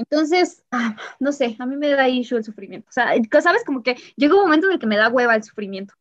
Entonces, 0.00 0.64
ah, 0.70 0.96
no 1.18 1.30
sé, 1.30 1.56
a 1.58 1.66
mí 1.66 1.76
me 1.76 1.90
da 1.90 2.08
issue 2.08 2.38
el 2.38 2.44
sufrimiento. 2.44 2.88
O 2.88 2.92
sea, 2.92 3.12
sabes, 3.42 3.64
como 3.64 3.82
que 3.82 3.96
llega 4.16 4.34
un 4.34 4.42
momento 4.42 4.66
en 4.66 4.72
el 4.72 4.78
que 4.78 4.86
me 4.86 4.96
da 4.96 5.08
hueva 5.08 5.36
el 5.36 5.44
sufrimiento. 5.44 5.94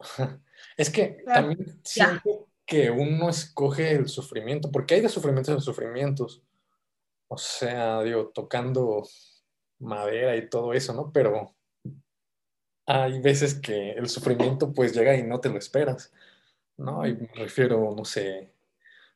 Es 0.76 0.90
que 0.90 1.22
también 1.26 1.80
siento 1.84 2.48
que 2.66 2.90
uno 2.90 3.28
escoge 3.28 3.92
el 3.92 4.08
sufrimiento, 4.08 4.70
porque 4.70 4.94
hay 4.94 5.00
de 5.02 5.08
sufrimientos 5.08 5.56
a 5.56 5.60
sufrimientos. 5.60 6.42
O 7.28 7.36
sea, 7.36 8.02
digo, 8.02 8.28
tocando 8.28 9.04
madera 9.78 10.36
y 10.36 10.48
todo 10.48 10.72
eso, 10.72 10.94
¿no? 10.94 11.12
Pero 11.12 11.54
hay 12.86 13.20
veces 13.20 13.54
que 13.54 13.92
el 13.92 14.08
sufrimiento 14.08 14.72
pues 14.72 14.94
llega 14.94 15.16
y 15.16 15.22
no 15.22 15.40
te 15.40 15.48
lo 15.48 15.58
esperas, 15.58 16.12
¿no? 16.76 17.06
Y 17.06 17.14
me 17.14 17.28
refiero, 17.34 17.94
no 17.96 18.04
sé, 18.04 18.52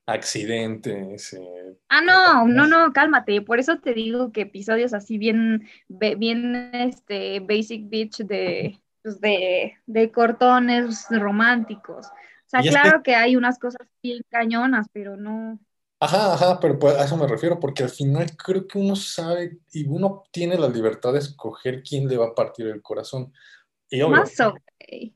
accidentes. 0.07 1.33
Eh, 1.33 1.77
ah, 1.89 2.01
no, 2.01 2.47
no, 2.47 2.67
no, 2.67 2.93
cálmate. 2.93 3.41
Por 3.43 3.59
eso 3.59 3.79
te 3.79 3.95
digo 3.95 4.33
que 4.33 4.43
episodios 4.43 4.95
así 4.95 5.19
bien, 5.19 5.69
bien, 5.89 6.71
este, 6.75 7.41
basic 7.41 7.89
bitch 7.89 8.19
de, 8.19 8.81
pues 9.03 9.21
de, 9.21 9.75
de 9.87 10.13
cortones 10.13 11.07
románticos. 11.11 12.07
O 12.07 12.47
sea, 12.47 12.61
claro 12.61 13.03
que... 13.03 13.15
hay 13.15 13.37
unas 13.37 13.59
cosas 13.59 13.87
bien 14.03 14.23
cañonas, 14.29 14.87
pero 14.93 15.17
no. 15.17 15.59
Ajá, 16.01 16.35
ajá, 16.35 16.61
pero 16.61 16.79
pues 16.79 16.95
a 16.97 17.05
eso 17.05 17.17
me 17.17 17.27
refiero, 17.27 17.59
porque 17.59 17.83
al 17.83 17.89
final 17.89 18.37
creo 18.37 18.67
que 18.67 18.79
uno 18.79 18.95
sabe 18.95 19.59
y 19.73 19.87
uno 19.87 20.25
tiene 20.31 20.59
la 20.59 20.69
libertad 20.69 21.15
de 21.15 21.21
escoger 21.21 21.83
quién 21.83 22.07
le 22.09 22.19
va 22.19 22.27
a 22.27 22.35
partir 22.35 22.67
el 22.67 22.83
corazón. 22.83 23.33
Y 23.89 24.03
obvio, 24.03 24.19
Más 24.19 24.39
o 24.41 24.55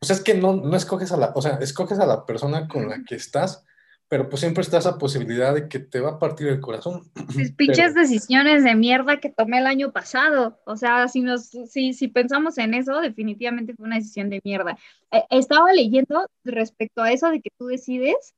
pues 0.00 0.10
es 0.10 0.20
que 0.22 0.34
no, 0.34 0.54
no 0.56 0.76
escoges 0.76 1.12
a 1.12 1.16
la, 1.16 1.32
o 1.34 1.42
sea, 1.42 1.56
escoges 1.56 1.98
a 1.98 2.06
la 2.06 2.24
persona 2.24 2.68
con 2.68 2.88
la 2.88 3.02
que 3.06 3.16
estás, 3.16 3.64
pero 4.08 4.28
pues 4.28 4.40
siempre 4.40 4.62
está 4.62 4.78
esa 4.78 4.98
posibilidad 4.98 5.54
de 5.54 5.68
que 5.68 5.78
te 5.78 6.00
va 6.00 6.12
a 6.12 6.18
partir 6.18 6.48
el 6.48 6.60
corazón. 6.60 7.10
Mis 7.36 7.52
pinches 7.52 7.94
decisiones 7.94 8.64
de 8.64 8.74
mierda 8.74 9.20
que 9.20 9.30
tomé 9.30 9.58
el 9.58 9.66
año 9.66 9.92
pasado. 9.92 10.58
O 10.64 10.76
sea, 10.76 11.08
si, 11.08 11.20
nos, 11.20 11.48
si, 11.66 11.92
si 11.92 12.08
pensamos 12.08 12.58
en 12.58 12.74
eso, 12.74 13.00
definitivamente 13.00 13.74
fue 13.74 13.86
una 13.86 13.96
decisión 13.96 14.30
de 14.30 14.40
mierda. 14.44 14.78
Eh, 15.10 15.24
estaba 15.30 15.72
leyendo 15.72 16.26
respecto 16.44 17.02
a 17.02 17.12
eso 17.12 17.30
de 17.30 17.40
que 17.40 17.50
tú 17.58 17.66
decides 17.66 18.34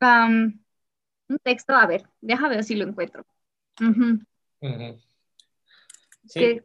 am, 0.00 0.60
un 1.28 1.38
texto, 1.38 1.74
a 1.74 1.86
ver, 1.86 2.04
déjame 2.20 2.56
ver 2.56 2.64
si 2.64 2.74
lo 2.76 2.86
encuentro. 2.86 3.26
Sí, 6.26 6.40
que, 6.40 6.64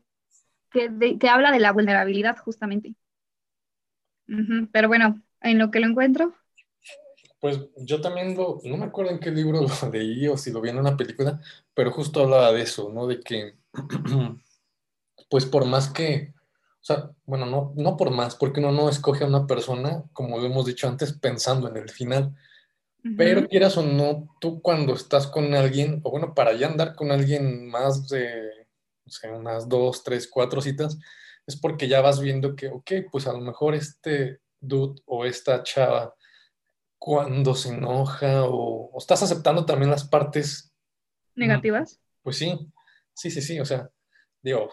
que, 0.71 0.89
de- 0.89 1.17
que 1.17 1.29
habla 1.29 1.51
de 1.51 1.59
la 1.59 1.71
vulnerabilidad 1.71 2.37
justamente. 2.37 2.95
Pero 4.71 4.87
bueno, 4.87 5.21
en 5.41 5.57
lo 5.57 5.71
que 5.71 5.79
lo 5.79 5.87
encuentro, 5.87 6.35
pues 7.39 7.59
yo 7.77 8.01
también 8.01 8.35
lo, 8.35 8.59
no 8.63 8.77
me 8.77 8.85
acuerdo 8.85 9.11
en 9.11 9.19
qué 9.19 9.31
libro 9.31 9.61
lo 9.61 9.91
leí 9.91 10.27
o 10.27 10.37
si 10.37 10.51
lo 10.51 10.61
vi 10.61 10.69
en 10.69 10.79
una 10.79 10.97
película, 10.97 11.39
pero 11.73 11.91
justo 11.91 12.21
hablaba 12.21 12.51
de 12.51 12.61
eso, 12.61 12.91
¿no? 12.93 13.07
De 13.07 13.19
que, 13.21 13.55
pues 15.29 15.45
por 15.45 15.65
más 15.65 15.89
que, 15.89 16.33
o 16.81 16.83
sea, 16.83 17.11
bueno, 17.25 17.45
no, 17.45 17.73
no 17.75 17.97
por 17.97 18.11
más, 18.11 18.35
porque 18.35 18.59
uno 18.59 18.71
no 18.71 18.89
escoge 18.89 19.23
a 19.23 19.27
una 19.27 19.47
persona, 19.47 20.03
como 20.13 20.37
lo 20.37 20.45
hemos 20.45 20.65
dicho 20.65 20.87
antes, 20.87 21.13
pensando 21.13 21.69
en 21.69 21.77
el 21.77 21.89
final. 21.89 22.35
Pero 23.17 23.47
quieras 23.47 23.77
o 23.77 23.81
no, 23.81 24.27
tú 24.41 24.61
cuando 24.61 24.93
estás 24.93 25.27
con 25.27 25.53
alguien, 25.53 26.01
o 26.03 26.11
bueno, 26.11 26.33
para 26.33 26.53
ya 26.53 26.67
andar 26.67 26.95
con 26.95 27.11
alguien 27.11 27.69
más 27.69 28.09
de, 28.09 28.67
o 29.05 29.09
sea, 29.09 29.31
unas 29.31 29.69
dos, 29.69 30.03
tres, 30.03 30.27
cuatro 30.27 30.61
citas, 30.61 30.97
es 31.47 31.55
porque 31.55 31.87
ya 31.87 32.01
vas 32.01 32.19
viendo 32.19 32.57
que, 32.57 32.67
ok, 32.67 32.91
pues 33.09 33.25
a 33.25 33.31
lo 33.31 33.39
mejor 33.39 33.73
este 33.73 34.41
dude 34.59 35.01
o 35.05 35.23
esta 35.23 35.63
chava, 35.63 36.13
cuando 36.99 37.55
se 37.55 37.69
enoja 37.69 38.43
o, 38.43 38.91
o 38.91 38.97
estás 38.97 39.23
aceptando 39.23 39.65
también 39.65 39.89
las 39.89 40.07
partes, 40.07 40.73
negativas. 41.35 41.99
pues 42.21 42.37
sí, 42.37 42.71
sí, 43.13 43.31
sí, 43.31 43.41
sí, 43.41 43.59
o 43.59 43.65
sea, 43.65 43.89
digo, 44.41 44.69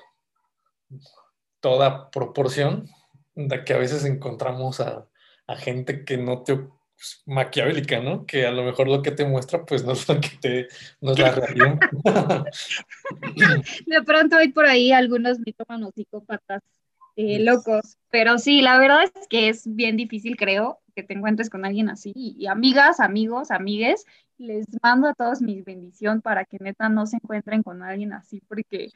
toda 1.60 2.10
proporción 2.10 2.88
de 3.34 3.64
que 3.64 3.74
a 3.74 3.78
veces 3.78 4.04
encontramos 4.04 4.80
a, 4.80 5.08
a 5.46 5.56
gente 5.56 6.04
que 6.04 6.16
no 6.16 6.42
te 6.42 6.56
pues, 6.56 7.22
maquiavélica, 7.26 8.00
¿no? 8.00 8.24
Que 8.26 8.46
a 8.46 8.50
lo 8.50 8.64
mejor 8.64 8.88
lo 8.88 9.02
que 9.02 9.10
te 9.10 9.26
muestra, 9.26 9.64
pues 9.64 9.84
no 9.84 9.92
es 9.92 10.08
lo 10.08 10.20
que 10.20 10.30
te, 10.40 10.68
no 11.00 11.12
es 11.12 11.18
la 11.18 11.30
realidad. 11.32 11.78
De 13.86 14.02
pronto 14.02 14.36
hay 14.36 14.48
por 14.48 14.66
ahí 14.66 14.92
algunos 14.92 15.38
mitómanos 15.40 15.92
psicópatas 15.94 16.62
eh, 17.16 17.38
locos, 17.40 17.98
pero 18.10 18.38
sí, 18.38 18.62
la 18.62 18.78
verdad 18.78 19.04
es 19.04 19.28
que 19.28 19.48
es 19.48 19.62
bien 19.66 19.96
difícil, 19.96 20.36
creo, 20.36 20.80
que 20.96 21.04
te 21.04 21.14
encuentres 21.14 21.50
con 21.50 21.64
alguien 21.64 21.90
así. 21.90 22.12
Y 22.16 22.46
amigas, 22.48 23.00
amigos, 23.00 23.50
amigues, 23.52 24.04
les 24.38 24.66
mando 24.82 25.08
a 25.08 25.14
todos 25.14 25.42
mi 25.42 25.62
bendición 25.62 26.22
para 26.22 26.44
que 26.46 26.58
neta 26.60 26.88
no 26.88 27.06
se 27.06 27.16
encuentren 27.16 27.62
con 27.62 27.82
alguien 27.82 28.12
así, 28.14 28.40
porque 28.48 28.90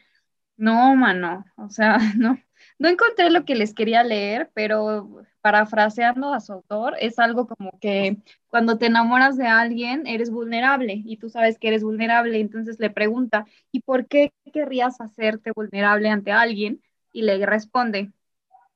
no, 0.56 0.94
mano, 0.96 1.44
o 1.56 1.70
sea, 1.70 1.98
no, 2.18 2.38
no 2.78 2.88
encontré 2.88 3.30
lo 3.30 3.44
que 3.44 3.54
les 3.54 3.74
quería 3.74 4.04
leer, 4.04 4.50
pero 4.54 5.24
parafraseando 5.40 6.34
a 6.34 6.40
su 6.40 6.52
autor, 6.52 6.96
es 7.00 7.18
algo 7.18 7.46
como 7.46 7.78
que 7.80 8.18
cuando 8.48 8.78
te 8.78 8.86
enamoras 8.86 9.36
de 9.38 9.46
alguien, 9.46 10.06
eres 10.06 10.30
vulnerable 10.30 11.02
y 11.04 11.16
tú 11.18 11.30
sabes 11.30 11.58
que 11.58 11.68
eres 11.68 11.82
vulnerable, 11.82 12.40
entonces 12.40 12.78
le 12.80 12.90
pregunta, 12.90 13.46
¿y 13.72 13.80
por 13.80 14.06
qué 14.06 14.32
querrías 14.52 15.00
hacerte 15.00 15.52
vulnerable 15.52 16.08
ante 16.10 16.32
alguien? 16.32 16.82
Y 17.12 17.22
le 17.22 17.44
responde, 17.46 18.12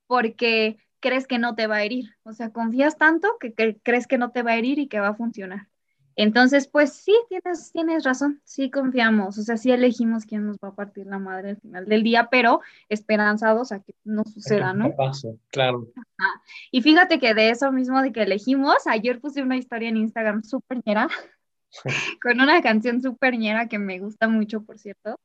porque 0.06 0.78
crees 1.04 1.26
que 1.28 1.38
no 1.38 1.54
te 1.54 1.66
va 1.68 1.76
a 1.76 1.84
herir, 1.84 2.16
o 2.24 2.32
sea, 2.32 2.50
confías 2.50 2.96
tanto 2.96 3.28
que, 3.38 3.52
que 3.52 3.76
crees 3.82 4.06
que 4.08 4.18
no 4.18 4.32
te 4.32 4.42
va 4.42 4.52
a 4.52 4.56
herir 4.56 4.78
y 4.78 4.88
que 4.88 5.00
va 5.00 5.08
a 5.10 5.14
funcionar. 5.14 5.68
Entonces, 6.16 6.68
pues 6.68 6.92
sí, 6.94 7.12
tienes, 7.28 7.72
tienes 7.72 8.04
razón, 8.04 8.40
sí 8.44 8.70
confiamos, 8.70 9.36
o 9.38 9.42
sea, 9.42 9.56
sí 9.56 9.72
elegimos 9.72 10.24
quién 10.26 10.46
nos 10.46 10.58
va 10.58 10.68
a 10.68 10.74
partir 10.74 11.06
la 11.06 11.18
madre 11.18 11.50
al 11.50 11.56
final 11.60 11.86
del 11.86 12.04
día, 12.04 12.28
pero 12.30 12.60
esperanzados 12.88 13.72
a 13.72 13.80
que 13.80 13.94
no 14.04 14.24
Que 14.24 14.30
suceda, 14.30 14.72
no 14.72 14.90
¿no? 14.90 14.96
pase, 14.96 15.36
claro. 15.50 15.88
Ah, 16.20 16.40
Y 16.70 16.82
fíjate 16.82 17.18
que 17.18 17.34
de 17.34 17.50
eso 17.50 17.72
mismo 17.72 18.00
de 18.02 18.12
que 18.12 18.22
elegimos, 18.22 18.86
ayer 18.86 19.20
puse 19.20 19.42
una 19.42 19.56
historia 19.56 19.88
en 19.90 19.96
Instagram 19.98 20.44
súper 20.44 20.80
ñera, 20.86 21.08
con 22.22 22.40
una 22.40 22.62
canción 22.62 23.02
súper 23.02 23.36
ñera 23.38 23.68
que 23.68 23.78
me 23.78 23.98
gusta 23.98 24.28
mucho, 24.28 24.62
por 24.64 24.78
cierto, 24.78 25.18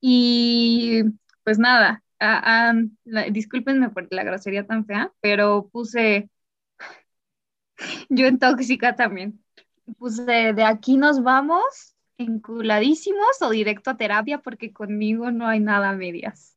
y 0.00 1.04
pues 1.44 1.58
nada, 1.58 2.02
ah, 2.20 2.72
discúlpenme 3.30 3.90
por 3.90 4.08
la 4.12 4.24
grosería 4.24 4.66
tan 4.66 4.86
fea, 4.86 5.12
pero 5.20 5.68
puse 5.72 6.30
yo 8.08 8.26
en 8.26 8.38
tóxica 8.38 8.96
también. 8.96 9.42
Puse 9.98 10.52
de 10.54 10.64
aquí 10.64 10.96
nos 10.96 11.22
vamos 11.22 11.94
enculadísimos 12.18 13.42
o 13.42 13.50
directo 13.50 13.90
a 13.90 13.96
terapia 13.96 14.38
porque 14.38 14.72
conmigo 14.72 15.30
no 15.30 15.46
hay 15.46 15.60
nada 15.60 15.90
a 15.90 15.96
medias. 15.96 16.56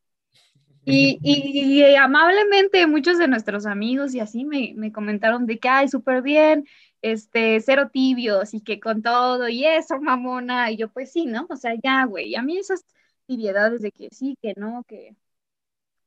Y, 0.86 1.20
y- 1.24 1.84
y 1.84 1.96
amablemente 1.96 2.88
muchos 2.88 3.17
de 3.20 3.28
nuestros 3.28 3.65
amigos 3.67 4.15
y 4.15 4.22
así 4.22 4.46
me, 4.46 4.74
me 4.78 4.91
comentaron 4.91 5.46
de 5.48 5.60
que, 5.60 5.70
ay, 5.70 5.89
súper 5.89 6.22
bien, 6.24 6.65
este, 7.02 7.60
cero 7.62 7.89
tibios 7.93 8.54
y 8.54 8.62
que 8.62 8.80
con 8.80 9.02
todo 9.04 9.50
y 9.50 9.65
eso, 9.65 10.00
mamona. 10.02 10.72
Y 10.72 10.78
yo, 10.78 10.89
pues 10.91 11.12
sí, 11.13 11.26
¿no? 11.28 11.48
O 11.50 11.56
sea, 11.58 11.74
ya, 11.84 12.06
güey, 12.06 12.36
a 12.36 12.43
mí 12.43 12.58
esas 12.58 12.86
tibiedades 13.28 13.82
de 13.82 13.91
que 13.91 14.10
sí, 14.12 14.38
que 14.41 14.54
no, 14.58 14.84
que 14.88 15.15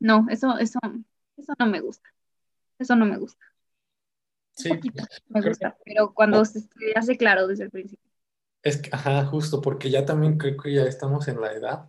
no, 0.00 0.26
eso, 0.30 0.58
eso, 0.58 0.78
eso 1.36 1.52
no 1.58 1.66
me 1.66 1.80
gusta, 1.80 2.08
eso 2.78 2.96
no 2.96 3.06
me 3.06 3.18
gusta. 3.18 3.44
Un 4.58 4.64
Sí, 4.64 4.70
poquito 4.76 5.02
me 5.28 5.40
creo 5.40 5.56
que 5.58 5.58
gusta, 5.58 5.76
pero 5.84 6.14
cuando 6.14 6.44
se 6.44 6.60
hace 6.94 7.16
claro 7.16 7.46
desde 7.48 7.64
el 7.64 7.70
principio. 7.70 8.10
es 8.62 8.78
que, 8.82 8.90
ajá, 8.92 9.24
justo, 9.26 9.60
porque 9.60 9.90
ya 9.90 10.04
también 10.04 10.36
creo 10.38 10.56
que 10.56 10.72
ya 10.74 10.82
estamos 10.84 11.28
en 11.28 11.40
la 11.40 11.52
edad, 11.52 11.88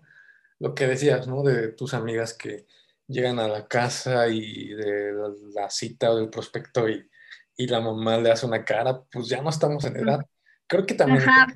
lo 0.60 0.76
que 0.76 0.88
decías, 0.88 1.28
¿no? 1.28 1.44
De 1.44 1.70
tus 1.74 1.94
amigas 1.94 2.34
que 2.36 2.68
llegan 3.08 3.40
a 3.40 3.48
la 3.48 3.68
casa 3.68 4.28
y 4.30 4.70
de 4.70 5.14
la, 5.14 5.30
la 5.64 5.70
cita 5.70 6.12
o 6.12 6.18
del 6.18 6.30
prospecto 6.30 6.90
y, 6.90 7.10
y 7.58 7.68
la 7.68 7.82
mamá 7.82 8.18
le 8.20 8.32
hace 8.32 8.46
una 8.46 8.66
cara, 8.66 9.04
pues 9.12 9.28
ya 9.30 9.42
no 9.42 9.50
estamos 9.50 9.86
en 9.86 9.98
edad. 9.98 10.22
Creo 10.68 10.86
que 10.86 10.96
también, 10.96 11.24
Ajá, 11.26 11.48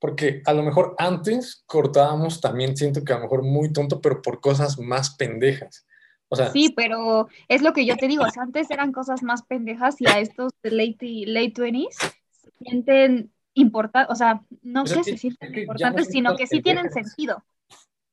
porque 0.00 0.42
a 0.46 0.52
lo 0.54 0.62
mejor 0.62 0.94
antes 0.98 1.64
cortábamos 1.66 2.40
también, 2.40 2.76
siento 2.76 3.04
que 3.04 3.12
a 3.12 3.16
lo 3.18 3.22
mejor 3.24 3.42
muy 3.44 3.72
tonto, 3.72 4.00
pero 4.00 4.22
por 4.22 4.40
cosas 4.40 4.78
más 4.78 5.16
pendejas. 5.16 5.86
O 6.30 6.36
sea, 6.36 6.50
sí, 6.50 6.72
pero 6.76 7.28
es 7.48 7.60
lo 7.60 7.72
que 7.72 7.84
yo 7.84 7.96
te 7.96 8.06
digo, 8.08 8.24
o 8.24 8.30
sea, 8.30 8.44
antes 8.44 8.70
eran 8.70 8.92
cosas 8.92 9.22
más 9.22 9.42
pendejas 9.42 10.00
y 10.00 10.06
a 10.06 10.18
estos 10.20 10.52
de 10.62 10.70
late, 10.70 11.24
late 11.26 11.54
20s 11.54 11.88
se 12.30 12.50
sienten 12.58 13.32
importantes, 13.54 14.10
o 14.10 14.14
sea, 14.14 14.42
no 14.62 14.84
que, 14.84 14.90
se 14.90 15.00
es 15.00 15.20
sienten 15.20 15.52
que 15.52 15.60
ya 15.60 15.62
no 15.62 15.62
importantes, 15.62 16.08
sino 16.08 16.36
que 16.36 16.46
sí 16.46 16.62
tienen 16.62 16.90
sentido. 16.92 17.42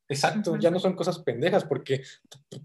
Exacto, 0.10 0.58
ya 0.58 0.71
no 0.71 0.80
son 0.80 0.95
cosas 0.95 1.19
pendejas, 1.19 1.65
porque 1.65 2.01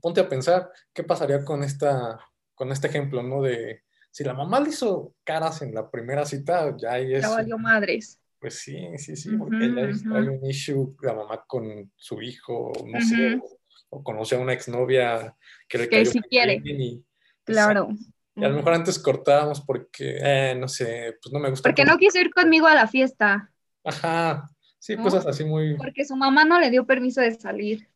ponte 0.00 0.20
a 0.20 0.28
pensar 0.28 0.70
qué 0.92 1.02
pasaría 1.02 1.44
con 1.44 1.62
esta, 1.64 2.18
con 2.54 2.70
este 2.70 2.86
ejemplo, 2.86 3.22
¿no? 3.22 3.42
De 3.42 3.82
si 4.10 4.24
la 4.24 4.32
mamá 4.32 4.60
le 4.60 4.70
hizo 4.70 5.14
caras 5.24 5.60
en 5.62 5.74
la 5.74 5.90
primera 5.90 6.24
cita, 6.24 6.74
ya 6.78 6.92
ahí 6.92 7.10
Ya 7.12 7.18
es, 7.18 7.28
valió 7.28 7.58
madres. 7.58 8.20
pues 8.38 8.60
sí, 8.60 8.76
sí, 8.96 9.16
sí, 9.16 9.36
porque 9.36 9.68
ya 9.74 9.82
ujú, 9.82 10.16
hay 10.16 10.28
un 10.28 10.46
issue 10.46 10.96
la 11.02 11.14
mamá 11.14 11.44
con 11.46 11.90
su 11.96 12.22
hijo, 12.22 12.72
no 12.86 13.00
sé. 13.00 13.40
O, 13.88 14.02
conoció 14.02 14.38
a 14.38 14.40
una 14.40 14.52
exnovia 14.52 15.36
que 15.68 15.78
le 15.78 15.88
cayó 15.88 16.10
muy 16.12 16.22
quiere, 16.22 16.54
exacto. 16.54 17.04
claro. 17.44 17.88
Y 18.34 18.44
a 18.44 18.48
lo 18.48 18.56
mejor 18.56 18.72
antes 18.72 18.98
cortábamos 18.98 19.60
porque, 19.60 20.18
eh, 20.22 20.54
no 20.54 20.66
sé, 20.66 21.18
pues 21.22 21.32
no 21.32 21.38
me 21.38 21.50
gusta 21.50 21.68
Porque 21.68 21.84
no 21.84 21.98
quiso 21.98 22.18
ir 22.18 22.32
conmigo 22.32 22.66
a 22.66 22.74
la 22.74 22.86
fiesta, 22.86 23.52
ajá, 23.84 24.48
sí, 24.78 24.96
¿no? 24.96 25.02
cosas 25.02 25.26
así 25.26 25.44
muy, 25.44 25.76
Porque 25.76 26.04
su 26.04 26.16
mamá 26.16 26.44
no 26.44 26.58
le 26.58 26.70
dio 26.70 26.86
permiso 26.86 27.20
de 27.20 27.32
salir. 27.34 27.88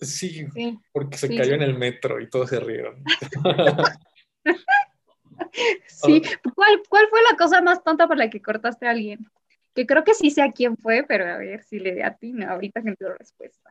sí, 0.00 0.46
Sí, 0.54 0.78
porque 0.92 1.18
se 1.18 1.28
sí, 1.28 1.36
cayó 1.36 1.54
en 1.54 1.62
el 1.62 1.76
metro 1.76 2.20
y 2.20 2.30
todos 2.30 2.50
se 2.50 2.60
rieron. 2.60 3.02
Sí, 5.86 6.22
¿cuál, 6.54 6.82
cuál 6.88 7.06
fue 7.08 7.20
la 7.30 7.36
cosa 7.36 7.62
más 7.62 7.82
tonta 7.82 8.06
por 8.06 8.16
la 8.16 8.30
que 8.30 8.42
cortaste 8.42 8.86
a 8.86 8.90
alguien? 8.90 9.26
Que 9.74 9.86
creo 9.86 10.04
que 10.04 10.14
sí 10.14 10.30
sé 10.30 10.42
a 10.42 10.52
quién 10.52 10.76
fue, 10.76 11.04
pero 11.06 11.26
a 11.26 11.38
ver 11.38 11.62
si 11.62 11.78
le 11.78 12.04
a 12.04 12.14
ti, 12.16 12.32
no, 12.32 12.48
ahorita 12.48 12.82
que 12.82 12.94
te 12.94 13.04
doy 13.04 13.14
respuesta. 13.18 13.70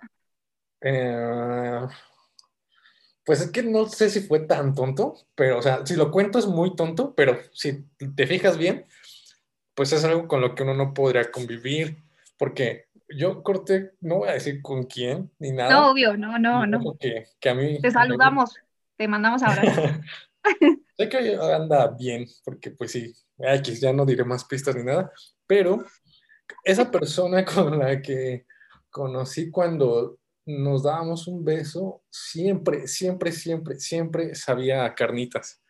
Eh, 0.84 1.80
pues 3.26 3.42
es 3.42 3.52
que 3.52 3.64
no 3.64 3.88
sé 3.88 4.10
si 4.10 4.20
fue 4.22 4.42
tan 4.42 4.76
tonto, 4.76 5.16
pero, 5.36 5.60
o 5.60 5.62
sea, 5.62 5.86
si 5.86 5.96
lo 5.96 6.12
cuento 6.12 6.40
es 6.40 6.46
muy 6.46 6.76
tonto, 6.76 7.14
pero 7.16 7.38
si 7.54 7.86
te 8.16 8.28
fijas 8.28 8.58
bien, 8.58 8.86
pues 9.76 9.94
es 9.94 10.04
algo 10.04 10.28
con 10.28 10.42
lo 10.42 10.56
que 10.56 10.64
uno 10.64 10.74
no 10.74 10.94
podría 10.94 11.32
convivir, 11.32 11.98
porque 12.38 12.88
yo 13.10 13.42
corté, 13.44 13.92
no 14.02 14.18
voy 14.20 14.30
a 14.30 14.34
decir 14.34 14.62
con 14.62 14.84
quién, 14.84 15.32
ni 15.40 15.52
No, 15.52 15.56
nada, 15.58 15.88
obvio, 15.88 16.18
no, 16.18 16.38
no, 16.38 16.66
no. 16.68 16.98
que, 17.00 17.28
que 17.40 17.50
a 17.50 17.56
mí 17.56 17.80
Te 17.80 17.88
me 17.88 17.92
saludamos, 17.92 18.56
te 18.98 19.08
mandamos 19.08 19.42
abrazos. 19.44 19.90
Sé 20.98 21.10
que 21.10 21.36
anda 21.38 21.88
bien, 21.88 22.28
porque 22.44 22.72
pues 22.72 22.92
sí, 22.92 23.14
X, 23.38 23.80
ya 23.80 23.94
no 23.94 24.06
diré 24.06 24.26
más 24.26 24.44
pistas 24.44 24.76
ni 24.76 24.84
nada, 24.84 25.12
pero 25.48 25.86
esa 26.64 26.92
persona 26.92 27.46
con 27.46 27.80
la 27.80 28.02
que 28.02 28.46
conocí 28.90 29.50
cuando 29.50 30.20
nos 30.46 30.84
dábamos 30.84 31.28
un 31.28 31.44
beso, 31.44 32.04
siempre, 32.10 32.88
siempre, 32.88 33.32
siempre, 33.32 33.80
siempre 33.80 34.36
sabía 34.36 34.94
carnitas. 34.94 35.62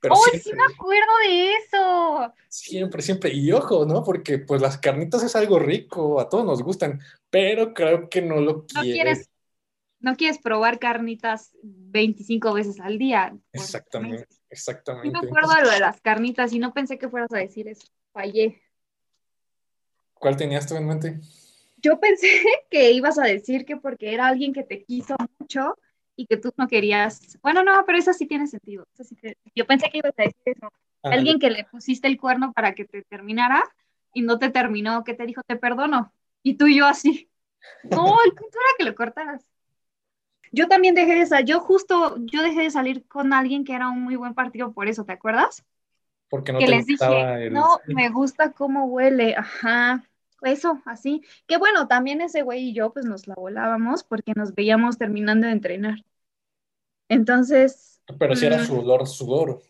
Pero 0.00 0.14
sí 0.14 0.52
me 0.54 0.62
acuerdo 0.62 1.12
de 1.26 1.54
eso! 1.54 2.32
Siempre, 2.48 3.02
siempre. 3.02 3.34
Y 3.34 3.50
ojo, 3.50 3.84
¿no? 3.84 4.04
Porque 4.04 4.38
pues 4.38 4.62
las 4.62 4.78
carnitas 4.78 5.22
es 5.24 5.34
algo 5.34 5.58
rico, 5.58 6.20
a 6.20 6.28
todos 6.28 6.44
nos 6.44 6.62
gustan, 6.62 7.00
pero 7.30 7.74
creo 7.74 8.08
que 8.08 8.22
no 8.22 8.40
lo 8.40 8.64
quieres. 8.66 9.30
No 10.00 10.14
quieres, 10.14 10.38
probar 10.38 10.78
carnitas 10.78 11.50
25 11.62 12.52
veces 12.52 12.78
al 12.78 12.98
día. 12.98 13.36
Exactamente, 13.52 14.28
exactamente. 14.48 15.10
me 15.10 15.26
acuerdo 15.26 15.52
de 15.54 15.62
lo 15.62 15.70
de 15.70 15.80
las 15.80 16.00
carnitas 16.00 16.52
y 16.52 16.60
no 16.60 16.72
pensé 16.72 16.98
que 16.98 17.08
fueras 17.08 17.32
a 17.32 17.38
decir 17.38 17.66
eso. 17.66 17.88
Fallé. 18.12 18.62
¿Cuál 20.14 20.36
tenías 20.36 20.68
tú 20.68 20.76
en 20.76 20.86
mente? 20.86 21.20
Yo 21.82 21.98
pensé 22.00 22.28
que 22.70 22.92
ibas 22.92 23.18
a 23.18 23.24
decir 23.24 23.64
que 23.64 23.76
porque 23.76 24.12
era 24.12 24.26
alguien 24.26 24.52
que 24.52 24.62
te 24.62 24.84
quiso 24.84 25.16
mucho 25.38 25.76
y 26.16 26.26
que 26.26 26.36
tú 26.36 26.52
no 26.56 26.66
querías. 26.66 27.38
Bueno, 27.42 27.62
no, 27.62 27.84
pero 27.86 27.98
eso 27.98 28.12
sí 28.12 28.26
tiene 28.26 28.46
sentido. 28.46 28.86
Yo 29.54 29.66
pensé 29.66 29.88
que 29.90 29.98
ibas 29.98 30.14
a 30.18 30.22
decir 30.22 30.42
eso. 30.44 30.68
Alguien 31.02 31.38
que 31.38 31.50
le 31.50 31.64
pusiste 31.64 32.08
el 32.08 32.18
cuerno 32.18 32.52
para 32.52 32.74
que 32.74 32.84
te 32.84 33.02
terminara 33.02 33.62
y 34.12 34.22
no 34.22 34.38
te 34.38 34.50
terminó, 34.50 35.04
que 35.04 35.14
te 35.14 35.26
dijo, 35.26 35.42
te 35.46 35.56
perdono. 35.56 36.12
Y 36.42 36.54
tú 36.54 36.66
y 36.66 36.78
yo 36.78 36.86
así. 36.86 37.28
No, 37.82 38.16
el 38.24 38.32
punto 38.32 38.56
era 38.56 38.76
que 38.78 38.84
lo 38.84 38.94
cortaras. 38.94 39.44
Yo 40.52 40.68
también 40.68 40.94
dejé 40.94 41.16
de 41.16 41.26
salir, 41.26 41.46
yo 41.46 41.60
justo, 41.60 42.16
yo 42.18 42.42
dejé 42.42 42.62
de 42.62 42.70
salir 42.70 43.06
con 43.06 43.32
alguien 43.32 43.64
que 43.64 43.74
era 43.74 43.88
un 43.88 44.02
muy 44.02 44.16
buen 44.16 44.34
partido 44.34 44.72
por 44.72 44.88
eso, 44.88 45.04
¿te 45.04 45.12
acuerdas? 45.12 45.64
Porque 46.28 46.52
no 46.52 46.58
que 46.58 46.66
te 46.66 46.70
les 46.70 46.86
dije, 46.86 47.50
no, 47.50 47.80
me 47.86 48.08
gusta 48.10 48.52
cómo 48.52 48.86
huele, 48.86 49.34
ajá, 49.36 50.04
eso, 50.42 50.82
así. 50.84 51.22
Que 51.46 51.56
bueno, 51.56 51.88
también 51.88 52.20
ese 52.20 52.42
güey 52.42 52.70
y 52.70 52.74
yo 52.74 52.92
pues 52.92 53.04
nos 53.04 53.26
la 53.26 53.34
volábamos 53.34 54.04
porque 54.04 54.32
nos 54.34 54.54
veíamos 54.54 54.98
terminando 54.98 55.46
de 55.46 55.52
entrenar. 55.52 56.04
Entonces... 57.08 58.02
Pero 58.18 58.36
si 58.36 58.46
era 58.46 58.58
mm, 58.58 58.66
su 58.66 58.78
olor 58.78 59.06
sudor. 59.06 59.62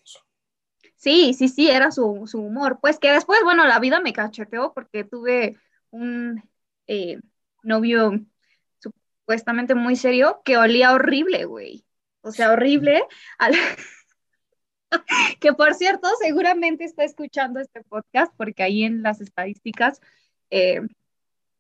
Sí, 0.97 1.35
sí, 1.35 1.49
sí, 1.49 1.71
era 1.71 1.91
su, 1.91 2.25
su, 2.27 2.41
humor. 2.41 2.79
Pues 2.81 2.99
que 2.99 3.11
después, 3.11 3.41
bueno, 3.45 3.67
la 3.67 3.79
vida 3.79 4.01
me 4.01 4.13
cacheteó 4.13 4.73
porque 4.75 5.05
tuve 5.05 5.57
un 5.91 6.43
eh, 6.87 7.21
novio 7.63 8.13
supuestamente 8.79 9.75
muy 9.75 9.97
serio 9.97 10.41
que 10.45 10.57
olía 10.57 10.93
horrible, 10.93 11.45
güey. 11.45 11.85
O 12.23 12.33
sea, 12.33 12.53
horrible. 12.53 13.05
que 15.41 15.53
por 15.53 15.75
cierto, 15.75 16.09
seguramente 16.21 16.85
está 16.85 17.05
escuchando 17.05 17.61
este 17.61 17.83
podcast 17.85 18.33
porque 18.37 18.63
ahí 18.63 18.85
en 18.85 19.03
las 19.03 19.21
estadísticas 19.21 20.01
eh, 20.51 20.81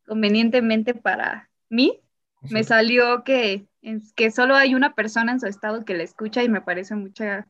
convenientemente 0.06 0.94
para 0.94 1.50
mí, 1.68 2.00
me 2.42 2.64
salió 2.64 3.24
que, 3.24 3.66
que 4.14 4.30
solo 4.30 4.54
hay 4.54 4.74
una 4.74 4.94
persona 4.94 5.32
en 5.32 5.40
su 5.40 5.46
estado 5.46 5.84
que 5.84 5.94
le 5.94 6.04
escucha 6.04 6.42
y 6.42 6.48
me 6.48 6.60
parece 6.60 6.94
mucha 6.94 7.46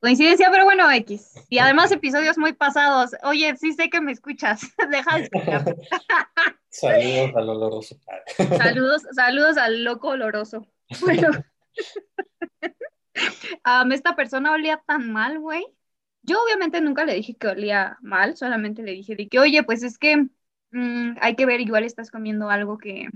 coincidencia, 0.00 0.50
pero 0.50 0.64
bueno, 0.64 0.90
X. 0.90 1.32
Y 1.48 1.58
además 1.58 1.90
episodios 1.90 2.36
muy 2.36 2.52
pasados. 2.52 3.12
Oye, 3.22 3.56
sí 3.56 3.72
sé 3.72 3.88
que 3.88 4.02
me 4.02 4.12
escuchas, 4.12 4.60
deja 4.90 5.16
de 5.16 5.22
escuchar. 5.24 5.64
saludos 6.68 7.36
al 7.36 7.48
oloroso. 7.48 7.96
saludos, 8.58 9.02
saludos 9.12 9.56
al 9.56 9.82
loco 9.84 10.08
oloroso. 10.08 10.66
Bueno. 11.00 11.30
esta 13.92 14.14
persona 14.14 14.52
olía 14.52 14.82
tan 14.86 15.10
mal, 15.10 15.38
güey. 15.38 15.64
Yo 16.22 16.42
obviamente 16.42 16.80
nunca 16.80 17.04
le 17.04 17.14
dije 17.14 17.36
que 17.36 17.46
olía 17.46 17.96
mal, 18.02 18.36
solamente 18.36 18.82
le 18.82 18.92
dije 18.92 19.16
de 19.16 19.28
que, 19.28 19.38
oye, 19.38 19.62
pues 19.62 19.82
es 19.82 19.98
que 19.98 20.26
Mm, 20.74 21.18
hay 21.20 21.36
que 21.36 21.46
ver, 21.46 21.60
igual 21.60 21.84
estás 21.84 22.10
comiendo 22.10 22.50
algo 22.50 22.78
que, 22.78 23.08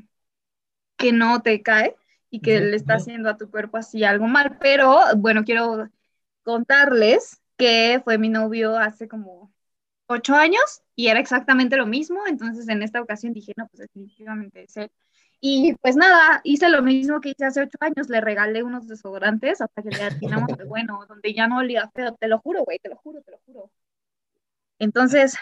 que 0.96 1.12
no 1.12 1.42
te 1.42 1.60
cae 1.60 1.96
y 2.30 2.40
que 2.40 2.60
le 2.60 2.76
está 2.76 2.94
haciendo 2.94 3.28
a 3.28 3.36
tu 3.36 3.50
cuerpo 3.50 3.78
así 3.78 4.04
algo 4.04 4.28
mal. 4.28 4.58
Pero 4.60 5.00
bueno, 5.16 5.42
quiero 5.44 5.88
contarles 6.44 7.42
que 7.56 8.00
fue 8.04 8.16
mi 8.16 8.28
novio 8.28 8.78
hace 8.78 9.08
como 9.08 9.52
ocho 10.06 10.36
años 10.36 10.82
y 10.94 11.08
era 11.08 11.18
exactamente 11.18 11.76
lo 11.76 11.86
mismo. 11.86 12.20
Entonces 12.28 12.68
en 12.68 12.82
esta 12.82 13.02
ocasión 13.02 13.32
dije, 13.32 13.54
no, 13.56 13.66
pues 13.66 13.80
definitivamente 13.80 14.62
es 14.62 14.76
él. 14.76 14.90
Y 15.40 15.74
pues 15.82 15.96
nada, 15.96 16.40
hice 16.44 16.68
lo 16.68 16.82
mismo 16.82 17.20
que 17.20 17.30
hice 17.30 17.44
hace 17.44 17.62
ocho 17.62 17.78
años, 17.80 18.08
le 18.08 18.20
regalé 18.20 18.62
unos 18.62 18.86
desodorantes 18.86 19.60
hasta 19.60 19.82
que 19.82 19.90
le 19.90 20.02
atinamos 20.02 20.56
de 20.56 20.64
bueno, 20.64 21.04
donde 21.08 21.34
ya 21.34 21.48
no 21.48 21.58
olía 21.58 21.90
feo, 21.92 22.14
te 22.14 22.28
lo 22.28 22.38
juro, 22.38 22.62
güey, 22.64 22.78
te 22.78 22.88
lo 22.88 22.96
juro, 22.96 23.20
te 23.22 23.32
lo 23.32 23.38
juro. 23.46 23.70
Entonces, 24.78 25.36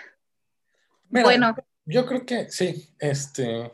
bueno, 1.10 1.54
yo 1.86 2.04
creo 2.04 2.26
que 2.26 2.50
sí, 2.50 2.90
este, 2.98 3.72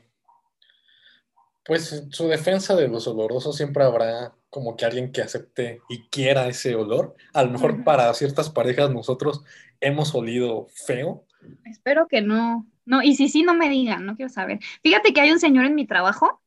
pues 1.64 2.04
su 2.10 2.28
defensa 2.28 2.76
de 2.76 2.88
los 2.88 3.06
olorosos 3.06 3.56
siempre 3.56 3.84
habrá 3.84 4.34
como 4.50 4.76
que 4.76 4.84
alguien 4.84 5.12
que 5.12 5.22
acepte 5.22 5.80
y 5.88 6.02
quiera 6.08 6.46
ese 6.46 6.74
olor. 6.74 7.16
A 7.32 7.42
lo 7.42 7.50
mejor 7.50 7.84
para 7.84 8.12
ciertas 8.12 8.50
parejas 8.50 8.90
nosotros 8.90 9.42
hemos 9.80 10.14
olido 10.14 10.66
feo. 10.86 11.24
Espero 11.64 12.06
que 12.06 12.20
no. 12.20 12.66
No, 12.84 13.02
y 13.02 13.14
si 13.14 13.28
sí, 13.28 13.42
no 13.42 13.54
me 13.54 13.68
digan, 13.68 14.04
no 14.04 14.16
quiero 14.16 14.28
saber. 14.28 14.58
Fíjate 14.82 15.12
que 15.12 15.20
hay 15.20 15.30
un 15.30 15.40
señor 15.40 15.64
en 15.64 15.74
mi 15.74 15.86
trabajo 15.86 16.42